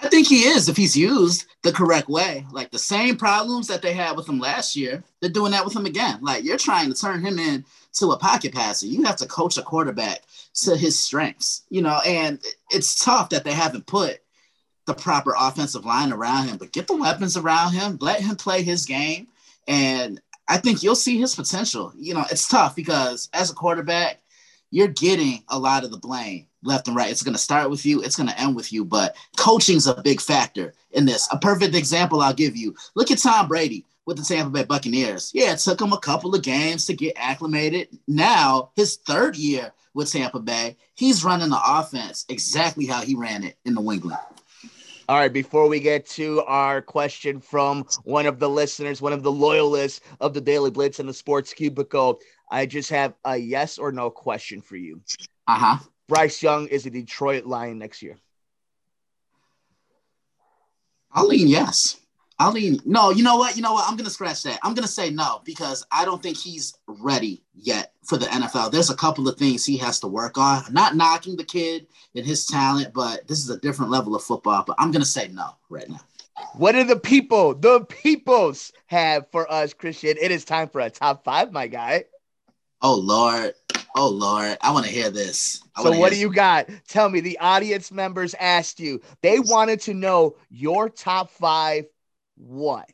I 0.00 0.08
think 0.08 0.28
he 0.28 0.44
is 0.44 0.68
if 0.68 0.76
he's 0.76 0.96
used 0.96 1.46
the 1.64 1.72
correct 1.72 2.08
way. 2.08 2.46
Like 2.52 2.70
the 2.70 2.78
same 2.78 3.16
problems 3.16 3.66
that 3.66 3.82
they 3.82 3.94
had 3.94 4.16
with 4.16 4.28
him 4.28 4.38
last 4.38 4.76
year, 4.76 5.02
they're 5.20 5.28
doing 5.28 5.50
that 5.50 5.64
with 5.64 5.74
him 5.74 5.86
again. 5.86 6.20
Like 6.22 6.44
you're 6.44 6.56
trying 6.56 6.88
to 6.88 6.94
turn 6.94 7.20
him 7.20 7.40
in 7.40 7.64
to 7.94 8.12
a 8.12 8.16
pocket 8.16 8.54
passer. 8.54 8.86
You 8.86 9.02
have 9.02 9.16
to 9.16 9.26
coach 9.26 9.58
a 9.58 9.62
quarterback 9.62 10.20
to 10.62 10.76
his 10.76 10.96
strengths, 10.96 11.64
you 11.68 11.82
know, 11.82 11.98
and 12.06 12.40
it's 12.70 13.04
tough 13.04 13.30
that 13.30 13.42
they 13.42 13.54
haven't 13.54 13.88
put 13.88 14.20
the 14.84 14.94
proper 14.94 15.34
offensive 15.36 15.84
line 15.84 16.12
around 16.12 16.46
him, 16.46 16.58
but 16.58 16.70
get 16.70 16.86
the 16.86 16.94
weapons 16.94 17.36
around 17.36 17.72
him, 17.72 17.98
let 18.00 18.20
him 18.20 18.36
play 18.36 18.62
his 18.62 18.86
game. 18.86 19.26
And 19.66 20.20
I 20.48 20.58
think 20.58 20.82
you'll 20.82 20.94
see 20.94 21.18
his 21.18 21.34
potential. 21.34 21.92
You 21.96 22.14
know, 22.14 22.24
it's 22.30 22.48
tough 22.48 22.76
because 22.76 23.28
as 23.32 23.50
a 23.50 23.54
quarterback, 23.54 24.22
you're 24.70 24.88
getting 24.88 25.42
a 25.48 25.58
lot 25.58 25.84
of 25.84 25.90
the 25.90 25.98
blame 25.98 26.46
left 26.62 26.88
and 26.88 26.96
right. 26.96 27.10
It's 27.10 27.22
going 27.22 27.34
to 27.34 27.40
start 27.40 27.70
with 27.70 27.86
you, 27.86 28.02
it's 28.02 28.16
going 28.16 28.28
to 28.28 28.40
end 28.40 28.56
with 28.56 28.72
you, 28.72 28.84
but 28.84 29.16
coaching's 29.36 29.86
a 29.86 30.02
big 30.02 30.20
factor 30.20 30.74
in 30.90 31.04
this. 31.04 31.28
A 31.30 31.38
perfect 31.38 31.74
example 31.74 32.20
I'll 32.20 32.34
give 32.34 32.56
you 32.56 32.74
look 32.94 33.10
at 33.10 33.18
Tom 33.18 33.48
Brady 33.48 33.84
with 34.06 34.16
the 34.16 34.22
Tampa 34.22 34.50
Bay 34.50 34.64
Buccaneers. 34.64 35.32
Yeah, 35.34 35.52
it 35.52 35.58
took 35.58 35.80
him 35.80 35.92
a 35.92 35.98
couple 35.98 36.34
of 36.34 36.42
games 36.42 36.86
to 36.86 36.94
get 36.94 37.14
acclimated. 37.16 37.88
Now, 38.06 38.70
his 38.76 38.96
third 38.96 39.36
year 39.36 39.72
with 39.94 40.12
Tampa 40.12 40.38
Bay, 40.40 40.76
he's 40.94 41.24
running 41.24 41.50
the 41.50 41.60
offense 41.64 42.24
exactly 42.28 42.86
how 42.86 43.02
he 43.02 43.14
ran 43.14 43.44
it 43.44 43.58
in 43.64 43.74
New 43.74 43.92
England. 43.92 44.18
All 45.08 45.16
right, 45.16 45.32
before 45.32 45.68
we 45.68 45.78
get 45.78 46.04
to 46.10 46.42
our 46.42 46.82
question 46.82 47.40
from 47.40 47.86
one 48.02 48.26
of 48.26 48.40
the 48.40 48.48
listeners, 48.48 49.00
one 49.00 49.12
of 49.12 49.22
the 49.22 49.30
loyalists 49.30 50.00
of 50.20 50.34
the 50.34 50.40
Daily 50.40 50.70
Blitz 50.70 50.98
and 50.98 51.08
the 51.08 51.14
Sports 51.14 51.52
Cubicle, 51.52 52.18
I 52.50 52.66
just 52.66 52.90
have 52.90 53.14
a 53.24 53.36
yes 53.36 53.78
or 53.78 53.92
no 53.92 54.10
question 54.10 54.60
for 54.60 54.74
you. 54.74 55.00
Uh 55.46 55.58
huh. 55.58 55.78
Bryce 56.08 56.42
Young 56.42 56.66
is 56.66 56.86
a 56.86 56.90
Detroit 56.90 57.46
Lion 57.46 57.78
next 57.78 58.02
year. 58.02 58.18
I'll 61.12 61.28
lean 61.28 61.46
yes. 61.46 61.98
I'll 62.38 62.52
lean 62.52 62.80
no. 62.84 63.10
You 63.10 63.22
know 63.22 63.36
what? 63.36 63.56
You 63.56 63.62
know 63.62 63.72
what? 63.72 63.88
I'm 63.88 63.96
gonna 63.96 64.10
scratch 64.10 64.42
that. 64.42 64.58
I'm 64.62 64.74
gonna 64.74 64.88
say 64.88 65.10
no 65.10 65.40
because 65.44 65.86
I 65.90 66.04
don't 66.04 66.22
think 66.22 66.36
he's 66.36 66.74
ready 66.86 67.42
yet 67.54 67.92
for 68.06 68.16
the 68.16 68.26
NFL. 68.26 68.70
There's 68.70 68.90
a 68.90 68.96
couple 68.96 69.28
of 69.28 69.36
things 69.36 69.64
he 69.64 69.76
has 69.78 70.00
to 70.00 70.06
work 70.06 70.38
on. 70.38 70.62
I'm 70.66 70.72
not 70.72 70.96
knocking 70.96 71.36
the 71.36 71.44
kid 71.44 71.86
and 72.14 72.24
his 72.24 72.46
talent, 72.46 72.94
but 72.94 73.26
this 73.28 73.38
is 73.38 73.50
a 73.50 73.58
different 73.58 73.90
level 73.90 74.14
of 74.14 74.22
football. 74.22 74.64
But 74.66 74.76
I'm 74.78 74.90
gonna 74.90 75.04
say 75.04 75.28
no 75.28 75.50
right 75.68 75.88
now. 75.88 76.00
What 76.54 76.72
do 76.72 76.84
the 76.84 76.98
people, 76.98 77.54
the 77.54 77.84
peoples, 77.84 78.72
have 78.86 79.30
for 79.30 79.50
us, 79.50 79.74
Christian? 79.74 80.16
It 80.20 80.30
is 80.30 80.44
time 80.44 80.68
for 80.68 80.80
a 80.80 80.90
top 80.90 81.24
five, 81.24 81.52
my 81.52 81.66
guy. 81.66 82.04
Oh 82.82 82.94
Lord. 82.94 83.54
Oh 83.96 84.08
Lord, 84.08 84.58
I 84.60 84.72
want 84.72 84.84
to 84.84 84.92
hear 84.92 85.10
this. 85.10 85.62
So 85.82 85.90
what 85.98 86.12
do 86.12 86.18
you 86.18 86.32
got? 86.32 86.68
Tell 86.86 87.08
me. 87.08 87.20
The 87.20 87.38
audience 87.38 87.90
members 87.90 88.34
asked 88.38 88.78
you. 88.78 89.00
They 89.22 89.40
wanted 89.40 89.80
to 89.82 89.94
know 89.94 90.36
your 90.50 90.88
top 90.90 91.30
five 91.30 91.86
what? 92.36 92.90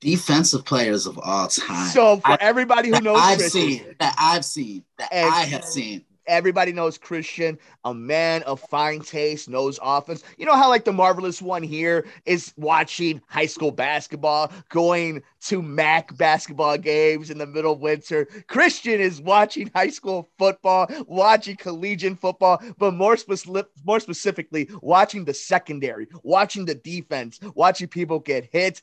Defensive 0.00 0.64
players 0.64 1.06
of 1.06 1.18
all 1.18 1.46
time. 1.48 1.88
So 1.88 2.16
for 2.18 2.32
I, 2.32 2.38
everybody 2.40 2.88
who 2.88 3.00
knows 3.00 3.18
I've 3.20 3.38
Christian, 3.38 3.60
seen 3.60 3.94
that 3.98 4.14
I've 4.18 4.44
seen 4.44 4.84
that 4.98 5.12
I 5.12 5.44
have 5.44 5.64
seen. 5.64 6.04
Everybody 6.26 6.72
knows 6.72 6.96
Christian, 6.96 7.58
a 7.84 7.92
man 7.92 8.44
of 8.44 8.60
fine 8.60 9.00
taste, 9.00 9.48
knows 9.48 9.80
offense. 9.82 10.22
You 10.38 10.46
know 10.46 10.54
how 10.54 10.68
like 10.68 10.84
the 10.84 10.92
marvelous 10.92 11.42
one 11.42 11.62
here 11.62 12.06
is 12.24 12.52
watching 12.56 13.20
high 13.26 13.46
school 13.46 13.72
basketball, 13.72 14.52
going 14.68 15.22
to 15.46 15.60
MAC 15.60 16.16
basketball 16.16 16.78
games 16.78 17.30
in 17.30 17.38
the 17.38 17.46
middle 17.46 17.72
of 17.72 17.80
winter. 17.80 18.26
Christian 18.46 19.00
is 19.00 19.20
watching 19.20 19.70
high 19.74 19.90
school 19.90 20.30
football, 20.38 20.86
watching 21.08 21.56
collegiate 21.56 22.20
football, 22.20 22.62
but 22.78 22.94
more, 22.94 23.16
spe- 23.16 23.66
more 23.84 23.98
specifically, 23.98 24.70
watching 24.82 25.24
the 25.24 25.34
secondary, 25.34 26.06
watching 26.22 26.64
the 26.64 26.76
defense, 26.76 27.40
watching 27.54 27.88
people 27.88 28.20
get 28.20 28.48
hit. 28.52 28.82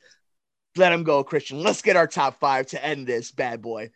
Let 0.77 0.93
him 0.93 1.03
go, 1.03 1.23
Christian. 1.23 1.61
Let's 1.61 1.81
get 1.81 1.95
our 1.95 2.07
top 2.07 2.39
five 2.39 2.67
to 2.67 2.83
end 2.83 3.07
this 3.07 3.31
bad 3.31 3.61
boy. 3.61 3.91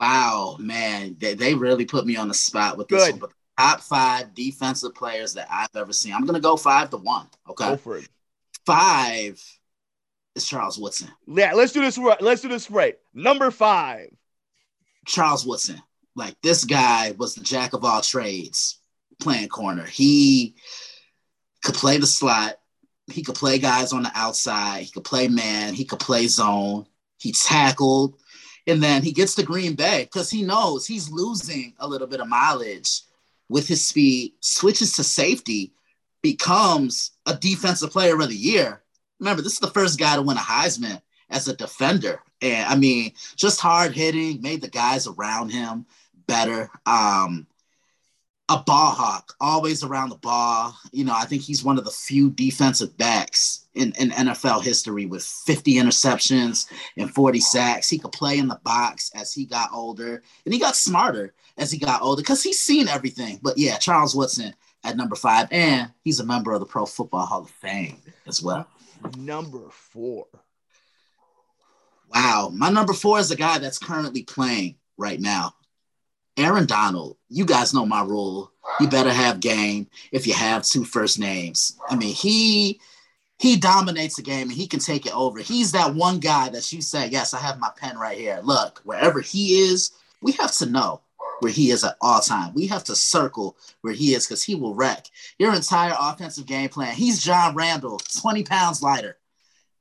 Wow, 0.00 0.56
man, 0.60 1.16
they, 1.18 1.34
they 1.34 1.54
really 1.54 1.84
put 1.84 2.06
me 2.06 2.16
on 2.16 2.28
the 2.28 2.34
spot 2.34 2.76
with 2.76 2.88
this 2.88 3.04
Good. 3.04 3.12
one. 3.12 3.20
But 3.20 3.30
top 3.58 3.80
five 3.80 4.34
defensive 4.34 4.94
players 4.94 5.34
that 5.34 5.48
I've 5.50 5.74
ever 5.74 5.92
seen. 5.92 6.14
I'm 6.14 6.24
gonna 6.24 6.40
go 6.40 6.56
five 6.56 6.90
to 6.90 6.96
one. 6.96 7.26
Okay. 7.48 7.70
Go 7.70 7.76
for 7.76 7.98
it. 7.98 8.08
Five 8.64 9.42
is 10.34 10.48
Charles 10.48 10.78
Woodson. 10.78 11.08
Yeah, 11.26 11.54
let's 11.54 11.72
do 11.72 11.80
this 11.80 11.98
right. 11.98 12.20
Let's 12.20 12.42
do 12.42 12.48
this 12.48 12.70
right. 12.70 12.96
Number 13.12 13.50
five. 13.50 14.10
Charles 15.06 15.44
Woodson. 15.44 15.80
Like 16.14 16.36
this 16.42 16.64
guy 16.64 17.12
was 17.12 17.34
the 17.34 17.42
jack 17.42 17.72
of 17.72 17.84
all 17.84 18.00
trades 18.00 18.78
playing 19.20 19.48
corner. 19.48 19.84
He 19.84 20.54
could 21.64 21.74
play 21.74 21.98
the 21.98 22.06
slot. 22.06 22.58
He 23.10 23.22
could 23.22 23.34
play 23.34 23.58
guys 23.58 23.92
on 23.92 24.02
the 24.02 24.12
outside. 24.14 24.82
He 24.82 24.90
could 24.90 25.04
play 25.04 25.28
man. 25.28 25.74
He 25.74 25.84
could 25.84 26.00
play 26.00 26.26
zone. 26.26 26.86
He 27.18 27.32
tackled. 27.32 28.14
And 28.66 28.82
then 28.82 29.02
he 29.02 29.12
gets 29.12 29.34
to 29.36 29.42
Green 29.42 29.74
Bay 29.74 30.04
because 30.04 30.30
he 30.30 30.42
knows 30.42 30.86
he's 30.86 31.10
losing 31.10 31.74
a 31.78 31.88
little 31.88 32.06
bit 32.06 32.20
of 32.20 32.28
mileage 32.28 33.00
with 33.48 33.66
his 33.66 33.84
speed, 33.84 34.34
switches 34.40 34.94
to 34.94 35.04
safety, 35.04 35.72
becomes 36.22 37.12
a 37.26 37.34
defensive 37.34 37.90
player 37.90 38.20
of 38.20 38.28
the 38.28 38.36
year. 38.36 38.82
Remember, 39.20 39.42
this 39.42 39.54
is 39.54 39.58
the 39.60 39.68
first 39.68 39.98
guy 39.98 40.16
to 40.16 40.22
win 40.22 40.36
a 40.36 40.40
Heisman 40.40 41.00
as 41.30 41.48
a 41.48 41.56
defender. 41.56 42.20
And 42.42 42.66
I 42.66 42.76
mean, 42.76 43.12
just 43.36 43.60
hard 43.60 43.92
hitting, 43.92 44.42
made 44.42 44.60
the 44.60 44.68
guys 44.68 45.06
around 45.06 45.50
him 45.50 45.86
better. 46.26 46.70
Um, 46.86 47.46
a 48.48 48.58
ball 48.58 48.92
hawk, 48.92 49.34
always 49.40 49.84
around 49.84 50.08
the 50.08 50.16
ball. 50.16 50.74
You 50.92 51.04
know, 51.04 51.14
I 51.14 51.24
think 51.24 51.42
he's 51.42 51.62
one 51.62 51.78
of 51.78 51.84
the 51.84 51.90
few 51.90 52.30
defensive 52.30 52.96
backs 52.96 53.66
in, 53.74 53.92
in 53.98 54.10
NFL 54.10 54.62
history 54.62 55.06
with 55.06 55.22
50 55.22 55.74
interceptions 55.74 56.70
and 56.96 57.14
40 57.14 57.40
sacks. 57.40 57.90
He 57.90 57.98
could 57.98 58.12
play 58.12 58.38
in 58.38 58.48
the 58.48 58.60
box 58.64 59.10
as 59.14 59.32
he 59.32 59.44
got 59.44 59.70
older, 59.72 60.22
and 60.44 60.54
he 60.54 60.58
got 60.58 60.76
smarter 60.76 61.34
as 61.58 61.70
he 61.70 61.78
got 61.78 62.00
older 62.00 62.22
because 62.22 62.42
he's 62.42 62.58
seen 62.58 62.88
everything. 62.88 63.38
But 63.42 63.58
yeah, 63.58 63.76
Charles 63.76 64.14
Woodson 64.14 64.54
at 64.84 64.96
number 64.96 65.16
five, 65.16 65.48
and 65.50 65.90
he's 66.02 66.20
a 66.20 66.24
member 66.24 66.52
of 66.52 66.60
the 66.60 66.66
Pro 66.66 66.86
Football 66.86 67.26
Hall 67.26 67.42
of 67.42 67.50
Fame 67.50 67.98
as 68.26 68.42
well. 68.42 68.66
Number 69.16 69.68
four. 69.70 70.26
Wow. 72.14 72.50
My 72.54 72.70
number 72.70 72.94
four 72.94 73.18
is 73.18 73.30
a 73.30 73.36
guy 73.36 73.58
that's 73.58 73.78
currently 73.78 74.22
playing 74.22 74.76
right 74.96 75.20
now. 75.20 75.54
Aaron 76.38 76.66
Donald, 76.66 77.16
you 77.28 77.44
guys 77.44 77.74
know 77.74 77.84
my 77.84 78.02
rule. 78.02 78.52
You 78.80 78.88
better 78.88 79.12
have 79.12 79.40
game 79.40 79.88
if 80.12 80.26
you 80.26 80.34
have 80.34 80.62
two 80.62 80.84
first 80.84 81.18
names. 81.18 81.76
I 81.90 81.96
mean, 81.96 82.14
he 82.14 82.80
he 83.38 83.56
dominates 83.56 84.16
the 84.16 84.22
game 84.22 84.48
and 84.48 84.52
he 84.52 84.66
can 84.66 84.80
take 84.80 85.04
it 85.04 85.14
over. 85.14 85.40
He's 85.40 85.72
that 85.72 85.94
one 85.94 86.20
guy 86.20 86.48
that 86.50 86.72
you 86.72 86.80
say, 86.80 87.08
yes, 87.08 87.34
I 87.34 87.38
have 87.38 87.58
my 87.58 87.70
pen 87.76 87.98
right 87.98 88.18
here. 88.18 88.40
Look, 88.42 88.80
wherever 88.84 89.20
he 89.20 89.58
is, 89.60 89.92
we 90.22 90.32
have 90.32 90.52
to 90.56 90.66
know 90.66 91.02
where 91.40 91.52
he 91.52 91.70
is 91.70 91.84
at 91.84 91.96
all 92.00 92.20
time. 92.20 92.54
We 92.54 92.66
have 92.68 92.84
to 92.84 92.96
circle 92.96 93.56
where 93.82 93.92
he 93.94 94.14
is 94.14 94.26
because 94.26 94.42
he 94.42 94.54
will 94.54 94.74
wreck 94.74 95.06
your 95.38 95.54
entire 95.54 95.94
offensive 95.98 96.46
game 96.46 96.68
plan. 96.68 96.94
He's 96.94 97.22
John 97.22 97.54
Randle, 97.54 98.00
20 98.20 98.44
pounds 98.44 98.82
lighter. 98.82 99.18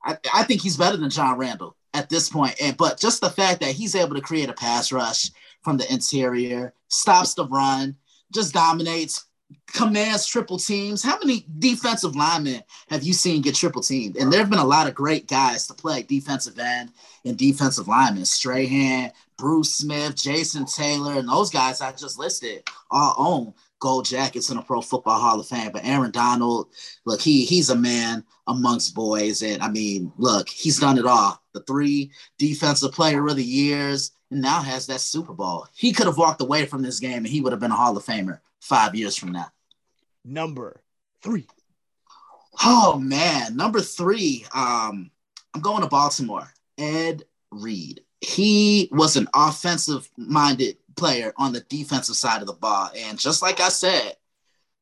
I, 0.03 0.17
I 0.33 0.43
think 0.43 0.61
he's 0.61 0.77
better 0.77 0.97
than 0.97 1.09
John 1.09 1.37
Randle 1.37 1.76
at 1.97 2.09
this 2.09 2.29
point. 2.29 2.55
And 2.61 2.77
but 2.77 2.99
just 2.99 3.21
the 3.21 3.29
fact 3.29 3.59
that 3.61 3.71
he's 3.71 3.95
able 3.95 4.15
to 4.15 4.21
create 4.21 4.49
a 4.49 4.53
pass 4.53 4.91
rush 4.91 5.31
from 5.61 5.77
the 5.77 5.91
interior, 5.91 6.73
stops 6.87 7.33
the 7.33 7.45
run, 7.47 7.95
just 8.33 8.53
dominates, 8.53 9.25
commands 9.73 10.25
triple 10.25 10.57
teams. 10.57 11.03
How 11.03 11.17
many 11.17 11.45
defensive 11.57 12.15
linemen 12.15 12.61
have 12.89 13.03
you 13.03 13.13
seen 13.13 13.41
get 13.41 13.55
triple 13.55 13.81
teamed? 13.81 14.17
And 14.17 14.31
there 14.31 14.39
have 14.39 14.49
been 14.49 14.59
a 14.59 14.65
lot 14.65 14.87
of 14.87 14.93
great 14.93 15.27
guys 15.27 15.67
to 15.67 15.73
play 15.73 16.03
defensive 16.03 16.59
end 16.59 16.91
and 17.25 17.37
defensive 17.37 17.87
linemen. 17.87 18.25
Strahan, 18.25 19.11
Bruce 19.37 19.75
Smith, 19.75 20.15
Jason 20.15 20.65
Taylor, 20.65 21.13
and 21.13 21.27
those 21.27 21.49
guys 21.49 21.81
I 21.81 21.91
just 21.93 22.19
listed 22.19 22.63
all 22.91 23.15
own 23.17 23.53
gold 23.79 24.05
jackets 24.05 24.49
in 24.49 24.57
the 24.57 24.63
Pro 24.63 24.81
Football 24.81 25.19
Hall 25.19 25.39
of 25.39 25.47
Fame. 25.47 25.71
But 25.71 25.85
Aaron 25.85 26.11
Donald, 26.11 26.67
look, 27.05 27.21
he 27.21 27.45
he's 27.45 27.69
a 27.69 27.75
man 27.75 28.23
amongst 28.47 28.95
boys. 28.95 29.41
And 29.43 29.61
I 29.61 29.69
mean, 29.69 30.11
look, 30.17 30.49
he's 30.49 30.79
done 30.79 30.97
it 30.97 31.05
all. 31.05 31.41
The 31.57 31.63
three 31.63 32.11
defensive 32.37 32.91
player 32.91 33.25
of 33.27 33.35
the 33.35 33.43
years, 33.43 34.11
and 34.29 34.41
now 34.41 34.61
has 34.61 34.85
that 34.87 35.01
Super 35.01 35.33
Bowl. 35.33 35.67
He 35.73 35.91
could 35.91 36.05
have 36.05 36.17
walked 36.17 36.41
away 36.41 36.65
from 36.65 36.83
this 36.83 36.99
game 36.99 37.17
and 37.17 37.27
he 37.27 37.41
would 37.41 37.51
have 37.53 37.59
been 37.59 37.71
a 37.71 37.75
Hall 37.75 37.97
of 37.97 38.05
Famer 38.05 38.39
five 38.61 38.93
years 38.93 39.15
from 39.15 39.31
now. 39.31 39.47
Number 40.23 40.81
three. 41.23 41.47
Oh 42.63 42.99
man, 42.99 43.55
number 43.55 43.81
three. 43.81 44.45
Um, 44.53 45.09
I'm 45.53 45.61
going 45.61 45.81
to 45.81 45.87
Baltimore. 45.87 46.51
Ed 46.77 47.23
Reed. 47.51 48.01
He 48.21 48.89
was 48.91 49.15
an 49.15 49.27
offensive 49.33 50.09
minded 50.17 50.77
player 50.95 51.33
on 51.37 51.53
the 51.53 51.61
defensive 51.61 52.15
side 52.15 52.41
of 52.41 52.47
the 52.47 52.53
ball. 52.53 52.89
And 52.95 53.17
just 53.17 53.41
like 53.41 53.59
I 53.59 53.69
said, 53.69 54.15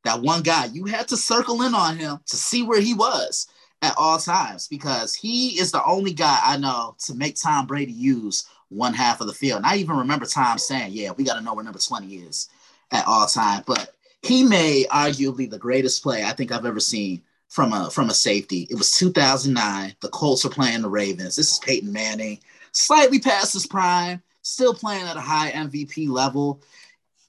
that 0.03 0.21
one 0.21 0.41
guy, 0.41 0.65
you 0.65 0.85
had 0.85 1.07
to 1.09 1.17
circle 1.17 1.61
in 1.61 1.73
on 1.73 1.97
him 1.97 2.19
to 2.27 2.35
see 2.35 2.63
where 2.63 2.81
he 2.81 2.93
was 2.93 3.47
at 3.81 3.95
all 3.97 4.17
times 4.17 4.67
because 4.67 5.13
he 5.13 5.59
is 5.59 5.71
the 5.71 5.83
only 5.85 6.13
guy 6.13 6.39
I 6.43 6.57
know 6.57 6.95
to 7.05 7.15
make 7.15 7.35
Tom 7.35 7.67
Brady 7.67 7.91
use 7.91 8.45
one 8.69 8.93
half 8.93 9.21
of 9.21 9.27
the 9.27 9.33
field. 9.33 9.57
And 9.57 9.65
I 9.65 9.77
even 9.77 9.97
remember 9.97 10.25
Tom 10.25 10.57
saying, 10.57 10.93
Yeah, 10.93 11.11
we 11.11 11.23
got 11.23 11.35
to 11.35 11.41
know 11.41 11.53
where 11.53 11.63
number 11.63 11.79
20 11.79 12.07
is 12.15 12.49
at 12.91 13.07
all 13.07 13.27
time. 13.27 13.63
But 13.65 13.91
he 14.21 14.43
made 14.43 14.87
arguably 14.87 15.49
the 15.49 15.59
greatest 15.59 16.01
play 16.03 16.23
I 16.23 16.31
think 16.31 16.51
I've 16.51 16.65
ever 16.65 16.79
seen 16.79 17.21
from 17.47 17.73
a 17.73 17.89
from 17.89 18.09
a 18.09 18.13
safety. 18.13 18.67
It 18.69 18.75
was 18.75 18.91
2009. 18.91 19.95
The 20.01 20.09
Colts 20.09 20.45
are 20.45 20.49
playing 20.49 20.81
the 20.81 20.89
Ravens. 20.89 21.35
This 21.35 21.53
is 21.53 21.59
Peyton 21.59 21.91
Manning, 21.91 22.39
slightly 22.71 23.19
past 23.19 23.53
his 23.53 23.67
prime, 23.67 24.21
still 24.41 24.73
playing 24.73 25.05
at 25.05 25.17
a 25.17 25.21
high 25.21 25.51
MVP 25.51 26.09
level. 26.09 26.61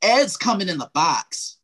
Ed's 0.02 0.36
coming 0.36 0.68
in 0.68 0.78
the 0.78 0.90
box. 0.94 1.55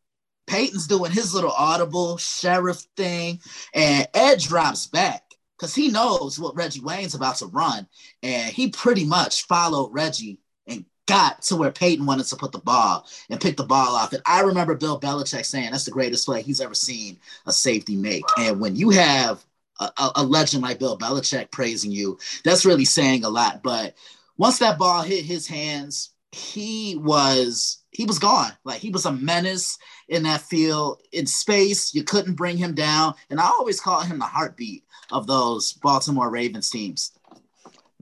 Peyton's 0.47 0.87
doing 0.87 1.11
his 1.11 1.33
little 1.33 1.51
audible 1.51 2.17
sheriff 2.17 2.85
thing, 2.95 3.39
and 3.73 4.07
Ed 4.13 4.39
drops 4.39 4.87
back 4.87 5.23
because 5.57 5.73
he 5.73 5.89
knows 5.89 6.39
what 6.39 6.55
Reggie 6.55 6.81
Wayne's 6.81 7.15
about 7.15 7.37
to 7.37 7.47
run, 7.47 7.87
and 8.21 8.51
he 8.51 8.69
pretty 8.69 9.05
much 9.05 9.43
followed 9.43 9.93
Reggie 9.93 10.39
and 10.67 10.85
got 11.07 11.41
to 11.43 11.55
where 11.55 11.71
Peyton 11.71 12.05
wanted 12.05 12.25
to 12.27 12.35
put 12.35 12.51
the 12.51 12.59
ball 12.59 13.07
and 13.29 13.39
pick 13.39 13.57
the 13.57 13.63
ball 13.63 13.95
off. 13.95 14.13
And 14.13 14.21
I 14.25 14.41
remember 14.41 14.75
Bill 14.75 14.99
Belichick 14.99 15.45
saying 15.45 15.71
that's 15.71 15.85
the 15.85 15.91
greatest 15.91 16.25
play 16.25 16.41
he's 16.41 16.61
ever 16.61 16.73
seen 16.73 17.19
a 17.45 17.51
safety 17.51 17.95
make. 17.95 18.23
And 18.37 18.59
when 18.59 18.75
you 18.75 18.89
have 18.91 19.43
a, 19.79 20.11
a, 20.15 20.23
legend 20.23 20.63
like 20.63 20.79
Bill 20.79 20.97
Belichick 20.97 21.51
praising 21.51 21.91
you, 21.91 22.17
that's 22.43 22.65
really 22.65 22.85
saying 22.85 23.23
a 23.23 23.29
lot. 23.29 23.63
But 23.63 23.95
once 24.37 24.59
that 24.59 24.77
ball 24.77 25.01
hit 25.01 25.25
his 25.25 25.47
hands, 25.47 26.11
he 26.31 26.97
was 26.97 27.82
he 27.93 28.05
was 28.05 28.19
gone. 28.19 28.51
Like 28.63 28.81
he 28.81 28.89
was 28.89 29.05
a 29.05 29.11
menace 29.11 29.77
in 30.09 30.23
that 30.23 30.41
field 30.41 31.01
in 31.11 31.25
space. 31.25 31.93
You 31.93 32.03
couldn't 32.03 32.35
bring 32.35 32.57
him 32.57 32.73
down. 32.73 33.13
And 33.29 33.39
I 33.39 33.45
always 33.45 33.79
call 33.79 34.01
him 34.01 34.19
the 34.19 34.25
heartbeat 34.25 34.83
of 35.11 35.27
those 35.27 35.73
Baltimore 35.73 36.29
Ravens 36.29 36.69
teams. 36.69 37.11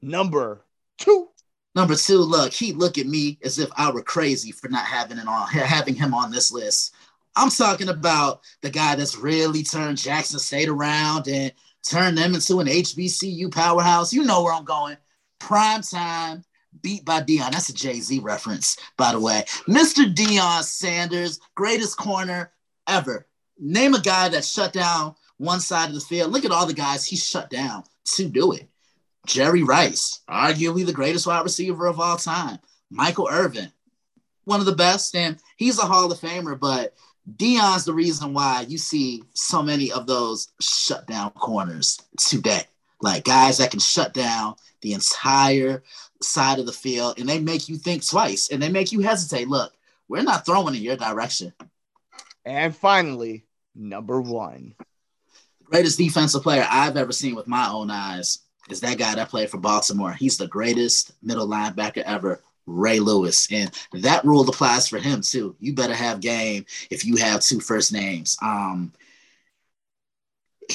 Number 0.02 0.66
two. 0.98 1.28
Number 1.74 1.96
two, 1.96 2.18
look, 2.18 2.52
he 2.52 2.74
look 2.74 2.98
at 2.98 3.06
me 3.06 3.38
as 3.44 3.58
if 3.58 3.70
I 3.78 3.92
were 3.92 4.04
crazy 4.04 4.52
for 4.52 4.68
not 4.68 4.86
having 4.86 5.18
it 5.18 5.28
on 5.28 5.48
having 5.48 5.96
him 5.96 6.14
on 6.14 6.30
this 6.30 6.52
list. 6.52 6.94
I'm 7.36 7.50
talking 7.50 7.88
about 7.88 8.42
the 8.62 8.70
guy 8.70 8.96
that's 8.96 9.18
really 9.18 9.64
turned 9.64 9.98
Jackson 9.98 10.40
State 10.40 10.68
around 10.68 11.30
and 11.30 11.54
turned 11.88 12.18
them 12.18 12.34
into 12.34 12.60
an 12.60 12.68
HBCU 12.68 13.54
powerhouse. 13.54 14.12
You 14.12 14.26
know 14.26 14.44
where 14.44 14.54
I'm 14.54 14.66
going. 14.66 14.98
Prime 15.40 15.82
time, 15.82 16.44
beat 16.82 17.06
by 17.06 17.22
Deion. 17.22 17.52
That's 17.52 17.70
a 17.70 17.74
Jay 17.74 18.00
Z 18.00 18.20
reference, 18.20 18.78
by 18.98 19.12
the 19.12 19.20
way. 19.20 19.44
Mr. 19.68 20.14
Deion 20.14 20.64
Sanders, 20.64 21.40
greatest 21.56 21.98
corner 21.98 22.52
ever. 22.88 23.28
Name 23.60 23.94
a 23.94 24.02
guy 24.02 24.30
that 24.30 24.46
shut 24.46 24.74
down 24.74 25.16
one 25.38 25.60
side 25.60 25.90
of 25.90 25.96
the 25.96 26.02
field. 26.02 26.32
Look 26.32 26.46
at 26.46 26.52
all 26.52 26.66
the 26.66 26.74
guys 26.74 27.06
he 27.06 27.16
shut 27.16 27.50
down 27.50 27.84
to 28.16 28.28
do 28.28 28.54
it. 28.54 28.68
Jerry 29.28 29.64
Rice, 29.64 30.22
arguably 30.30 30.86
the 30.86 30.94
greatest 30.94 31.28
wide 31.28 31.44
receiver 31.44 31.86
of 31.86 32.00
all 32.00 32.18
time. 32.18 32.60
Michael 32.90 33.30
Irvin, 33.32 33.72
one 34.46 34.60
of 34.60 34.66
the 34.66 34.76
best, 34.76 35.16
and 35.16 35.38
he's 35.58 35.78
a 35.78 35.84
Hall 35.84 36.12
of 36.12 36.20
Famer, 36.20 36.60
but 36.60 36.96
Deion's 37.36 37.86
the 37.86 37.94
reason 37.94 38.34
why 38.34 38.66
you 38.68 38.78
see 38.78 39.24
so 39.34 39.62
many 39.62 39.92
of 39.92 40.08
those 40.08 40.48
shutdown 40.60 41.32
corners 41.32 42.02
today. 42.18 42.64
Like 43.02 43.24
guys 43.24 43.58
that 43.58 43.72
can 43.72 43.80
shut 43.80 44.14
down 44.14 44.56
the 44.82 44.94
entire 44.94 45.84
side 46.22 46.60
of 46.60 46.66
the 46.66 46.72
field 46.72 47.20
and 47.20 47.28
they 47.28 47.40
make 47.40 47.68
you 47.68 47.78
think 47.78 48.06
twice 48.06 48.50
and 48.52 48.62
they 48.62 48.70
make 48.70 48.92
you 48.92 49.02
hesitate. 49.02 49.48
Look, 49.48 49.74
we're 50.08 50.24
not 50.24 50.46
throwing 50.46 50.76
in 50.76 50.82
your 50.82 50.98
direction. 50.98 51.54
And 52.46 52.76
finally, 52.76 53.46
number 53.76 54.22
one. 54.22 54.76
Greatest 55.64 55.98
defensive 55.98 56.44
player 56.44 56.68
I've 56.70 56.98
ever 56.98 57.12
seen 57.12 57.36
with 57.36 57.48
my 57.48 57.70
own 57.70 57.90
eyes 57.90 58.40
is 58.70 58.82
that 58.82 58.98
guy 58.98 59.16
that 59.16 59.30
played 59.30 59.50
for 59.50 59.58
Baltimore. 59.58 60.12
He's 60.12 60.38
the 60.38 60.48
greatest 60.48 61.14
middle 61.24 61.48
linebacker 61.48 62.04
ever, 62.04 62.42
Ray 62.66 63.00
Lewis. 63.00 63.48
And 63.52 63.72
that 63.94 64.26
rule 64.26 64.48
applies 64.48 64.88
for 64.88 64.98
him 64.98 65.22
too. 65.22 65.56
You 65.60 65.74
better 65.74 65.96
have 65.96 66.20
game 66.20 66.66
if 66.90 67.06
you 67.06 67.16
have 67.18 67.42
two 67.42 67.60
first 67.60 67.94
names. 67.94 68.38
Um, 68.42 68.92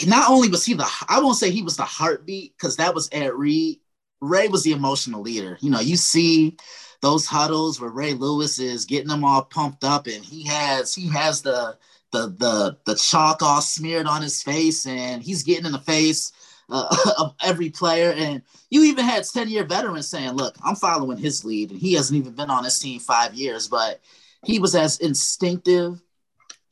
not 0.07 0.31
only 0.31 0.49
was 0.49 0.65
he 0.65 0.75
the, 0.75 0.87
I 1.09 1.21
won't 1.21 1.37
say 1.37 1.51
he 1.51 1.63
was 1.63 1.77
the 1.77 1.85
heartbeat 1.85 2.57
because 2.57 2.77
that 2.77 2.95
was 2.95 3.09
Ed 3.13 3.33
Reed. 3.33 3.81
Ray 4.21 4.49
was 4.49 4.63
the 4.63 4.73
emotional 4.73 5.21
leader. 5.21 5.59
You 5.61 5.71
know, 5.71 5.81
you 5.81 5.97
see 5.97 6.57
those 7.03 7.27
huddles 7.27 7.81
where 7.81 7.91
Ray 7.91 8.15
Lewis 8.15 8.59
is 8.59 8.85
getting 8.85 9.09
them 9.09 9.25
all 9.25 9.43
pumped 9.43 9.85
up, 9.85 10.07
and 10.07 10.25
he 10.25 10.45
has 10.47 10.95
he 10.95 11.09
has 11.09 11.43
the 11.43 11.77
the 12.13 12.29
the 12.39 12.79
the 12.85 12.95
chalk 12.97 13.43
all 13.43 13.61
smeared 13.61 14.07
on 14.07 14.23
his 14.23 14.43
face, 14.43 14.87
and 14.87 15.23
he's 15.23 15.43
getting 15.43 15.67
in 15.67 15.73
the 15.73 15.79
face 15.79 16.33
uh, 16.69 16.97
of 17.19 17.35
every 17.43 17.71
player. 17.71 18.13
And 18.13 18.43
you 18.71 18.85
even 18.85 19.05
had 19.05 19.25
10 19.25 19.49
year 19.49 19.65
veterans 19.65 20.09
saying, 20.09 20.33
look, 20.33 20.57
I'm 20.65 20.77
following 20.77 21.19
his 21.19 21.45
lead. 21.45 21.71
And 21.71 21.81
he 21.81 21.95
hasn't 21.95 22.19
even 22.19 22.33
been 22.33 22.51
on 22.51 22.65
this 22.65 22.79
team 22.79 23.01
five 23.01 23.35
years, 23.35 23.69
but 23.69 24.01
he 24.45 24.59
was 24.59 24.75
as 24.75 24.99
instinctive 24.99 26.01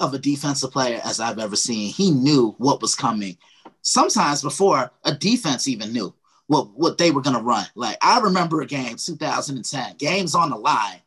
of 0.00 0.14
a 0.14 0.18
defensive 0.18 0.70
player 0.70 1.00
as 1.04 1.20
I've 1.20 1.38
ever 1.38 1.56
seen. 1.56 1.92
He 1.92 2.10
knew 2.10 2.54
what 2.58 2.82
was 2.82 2.94
coming. 2.94 3.36
Sometimes 3.82 4.42
before 4.42 4.90
a 5.04 5.14
defense 5.14 5.68
even 5.68 5.92
knew 5.92 6.14
what, 6.46 6.70
what 6.74 6.98
they 6.98 7.10
were 7.10 7.22
going 7.22 7.36
to 7.36 7.42
run. 7.42 7.66
Like 7.74 7.98
I 8.02 8.20
remember 8.20 8.60
a 8.60 8.66
game, 8.66 8.96
2010, 8.96 9.96
games 9.98 10.34
on 10.34 10.50
the 10.50 10.56
line. 10.56 11.00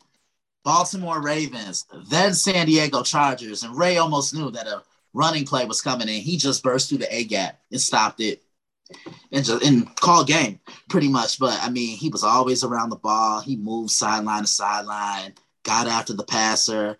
Baltimore 0.63 1.21
Ravens, 1.21 1.85
then 2.09 2.33
San 2.33 2.65
Diego 2.65 3.01
Chargers, 3.01 3.63
and 3.63 3.77
Ray 3.77 3.97
almost 3.97 4.33
knew 4.33 4.51
that 4.51 4.67
a 4.67 4.83
running 5.13 5.45
play 5.45 5.63
was 5.63 5.81
coming 5.81 6.09
in. 6.09 6.21
He 6.21 6.35
just 6.35 6.61
burst 6.61 6.89
through 6.89 6.97
the 6.97 7.15
A 7.15 7.23
gap 7.23 7.61
and 7.71 7.79
stopped 7.79 8.19
it 8.19 8.43
and 9.31 9.45
just 9.45 9.63
and 9.63 9.93
call 9.95 10.23
game 10.23 10.59
pretty 10.89 11.07
much. 11.07 11.39
But 11.39 11.57
I 11.61 11.69
mean, 11.69 11.97
he 11.97 12.09
was 12.09 12.23
always 12.23 12.63
around 12.63 12.89
the 12.89 12.97
ball. 12.97 13.41
He 13.41 13.55
moved 13.55 13.91
sideline 13.91 14.41
to 14.41 14.47
sideline, 14.47 15.33
got 15.63 15.87
after 15.87 16.13
the 16.13 16.23
passer. 16.23 16.97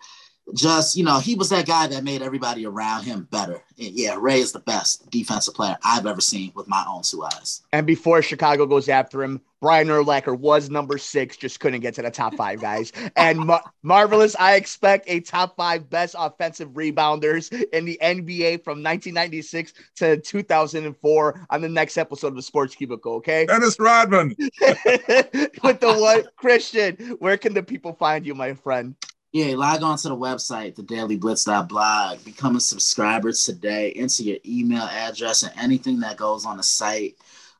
Just 0.54 0.96
you 0.96 1.04
know, 1.04 1.20
he 1.20 1.36
was 1.36 1.50
that 1.50 1.66
guy 1.66 1.88
that 1.88 2.04
made 2.04 2.22
everybody 2.22 2.66
around 2.66 3.04
him 3.04 3.28
better. 3.32 3.62
And 3.78 3.92
yeah, 3.92 4.16
Ray 4.20 4.40
is 4.40 4.52
the 4.52 4.60
best 4.60 5.10
defensive 5.10 5.54
player 5.54 5.78
I've 5.84 6.06
ever 6.06 6.22
seen 6.22 6.52
with 6.56 6.68
my 6.68 6.86
own 6.88 7.04
two 7.04 7.24
eyes. 7.24 7.64
And 7.74 7.86
before 7.86 8.22
Chicago 8.22 8.66
goes 8.66 8.90
after 8.90 9.24
him, 9.24 9.42
Brian 9.60 9.88
Urlacher 9.88 10.38
was 10.38 10.70
number 10.70 10.98
six, 10.98 11.36
just 11.36 11.60
couldn't 11.60 11.82
get 11.82 11.96
to 11.96 12.02
the 12.04 12.12
top 12.12 12.36
five, 12.36 12.62
guys. 12.62 12.92
And 13.16 13.40
mar- 13.40 13.64
marvelous, 13.82 14.36
I 14.36 14.56
expect 14.56 15.06
a 15.10 15.20
top 15.20 15.56
five 15.56 15.90
best 15.90 16.16
offensive 16.18 16.70
rebounders 16.70 17.52
in 17.72 17.86
the 17.86 17.98
NBA 18.02 18.64
from 18.64 18.84
1996 18.84 19.74
to 19.96 20.18
2004 20.18 21.48
on 21.50 21.62
the 21.62 21.70
next 21.70 21.98
episode 21.98 22.28
of 22.28 22.36
the 22.36 22.42
Sports 22.42 22.76
Cubicle. 22.76 23.16
Okay, 23.16 23.46
Dennis 23.48 23.80
Rodman 23.80 24.36
with 24.40 25.80
the 25.80 25.96
what 25.98 26.36
Christian? 26.36 26.96
Where 27.20 27.38
can 27.38 27.54
the 27.54 27.64
people 27.64 27.94
find 27.94 28.26
you, 28.26 28.36
my 28.36 28.54
friend? 28.54 28.96
Yeah, 29.38 29.56
log 29.56 29.84
on 29.84 29.98
to 30.00 30.10
the 30.10 30.16
website, 30.16 30.76
thedailyblitz.blog. 30.76 32.26
Become 32.26 32.56
a 32.56 32.60
subscriber 32.60 33.32
today. 33.32 33.92
Enter 33.92 34.24
your 34.24 34.38
email 34.46 34.84
address 34.84 35.44
and 35.44 35.54
anything 35.60 36.00
that 36.00 36.18
goes 36.18 36.46
on 36.46 36.58
the 36.58 36.64
site 36.64 37.16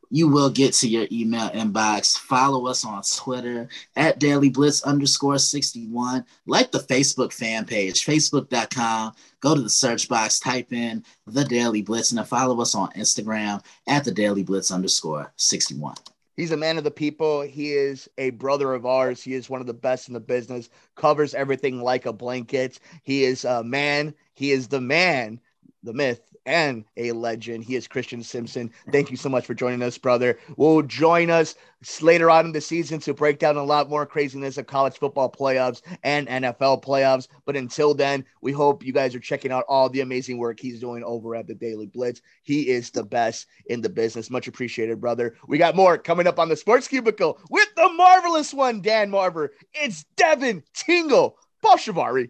you 0.10 0.28
will 0.28 0.50
get 0.50 0.74
to 0.74 0.88
your 0.88 1.08
email 1.12 1.50
inbox. 1.50 2.18
Follow 2.18 2.68
us 2.68 2.86
on 2.86 3.02
Twitter 3.04 3.68
at 3.96 4.20
Daily 4.20 4.50
Blitz 4.50 4.84
underscore 4.84 5.38
61. 5.38 6.26
Like 6.46 6.72
the 6.72 6.80
Facebook 6.80 7.34
fan 7.34 7.66
page, 7.66 8.06
facebook.com. 8.06 9.14
Go 9.40 9.56
to 9.56 9.62
the 9.62 9.70
search 9.70 10.08
box, 10.08 10.40
type 10.40 10.72
in 10.72 11.04
the 11.26 11.44
Daily 11.44 11.82
Blitz, 11.82 12.12
and 12.12 12.28
follow 12.28 12.62
us 12.62 12.74
on 12.74 12.90
Instagram 12.92 13.64
at 13.88 14.04
the 14.04 14.12
Daily 14.12 14.44
Blitz 14.44 14.72
underscore 14.72 15.32
61. 15.36 15.96
He's 16.38 16.52
a 16.52 16.58
man 16.58 16.78
of 16.78 16.84
the 16.84 16.92
people. 16.92 17.42
He 17.42 17.74
is 17.74 18.08
a 18.18 18.30
brother 18.30 18.74
of 18.74 18.86
ours. 18.86 19.24
He 19.24 19.34
is 19.34 19.50
one 19.50 19.60
of 19.60 19.68
the 19.68 19.74
best 19.74 20.08
in 20.08 20.14
the 20.14 20.20
business, 20.20 20.70
covers 20.96 21.34
everything 21.34 21.82
like 21.82 22.06
a 22.06 22.14
blanket. 22.14 22.80
He 23.04 23.24
is 23.26 23.44
a 23.44 23.64
man. 23.64 24.14
He 24.36 24.52
is 24.52 24.68
the 24.68 24.80
man, 24.80 25.42
the 25.84 25.94
myth, 25.94 26.22
and 26.48 26.86
a 26.96 27.12
legend. 27.12 27.64
He 27.66 27.76
is 27.76 27.88
Christian 27.88 28.24
Simpson. 28.24 28.72
Thank 28.92 29.12
you 29.12 29.18
so 29.18 29.30
much 29.30 29.46
for 29.46 29.54
joining 29.54 29.84
us, 29.84 29.98
brother. 29.98 30.40
Will 30.56 30.82
join 30.82 31.30
us 31.30 31.56
later 32.02 32.32
on 32.32 32.46
in 32.46 32.52
the 32.54 32.62
season 32.62 33.00
to 33.02 33.14
break 33.14 33.38
down 33.38 33.58
a 33.58 33.64
lot 33.64 33.90
more 33.90 34.06
craziness 34.06 34.58
of 34.58 34.66
college 34.66 34.98
football 34.98 35.30
playoffs 35.30 35.82
and 36.04 36.28
NFL 36.28 36.84
playoffs. 36.84 37.28
But 37.46 37.58
until 37.58 37.94
then, 37.94 38.26
we 38.42 38.54
hope 38.54 38.84
you 38.84 38.94
guys 38.94 39.14
are 39.14 39.20
checking 39.20 39.52
out 39.52 39.66
all 39.68 39.90
the 39.90 40.02
amazing 40.02 40.38
work 40.38 40.60
he's 40.60 40.80
doing 40.80 41.04
over 41.04 41.36
at 41.36 41.48
the 41.48 41.54
Daily 41.54 41.86
Blitz. 41.86 42.22
He 42.44 42.70
is 42.70 42.92
the 42.92 43.04
best 43.04 43.46
in 43.68 43.82
the 43.82 43.90
business. 43.90 44.30
Much 44.30 44.48
appreciated, 44.48 45.02
brother. 45.02 45.36
We 45.48 45.58
got 45.58 45.76
more 45.76 45.98
coming 45.98 46.28
up 46.28 46.40
on 46.40 46.48
the 46.48 46.56
Sports 46.56 46.88
Cubicle 46.88 47.40
with 47.50 47.68
the 47.76 47.90
marvelous 47.90 48.54
one, 48.54 48.82
Dan 48.82 49.12
Marver. 49.12 49.50
It's 49.74 50.06
Devin 50.16 50.64
Tingle 50.74 51.38
Bolshavari. 51.62 52.30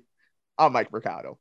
I'm 0.58 0.73
Mike 0.73 0.91
Mercado. 0.91 1.38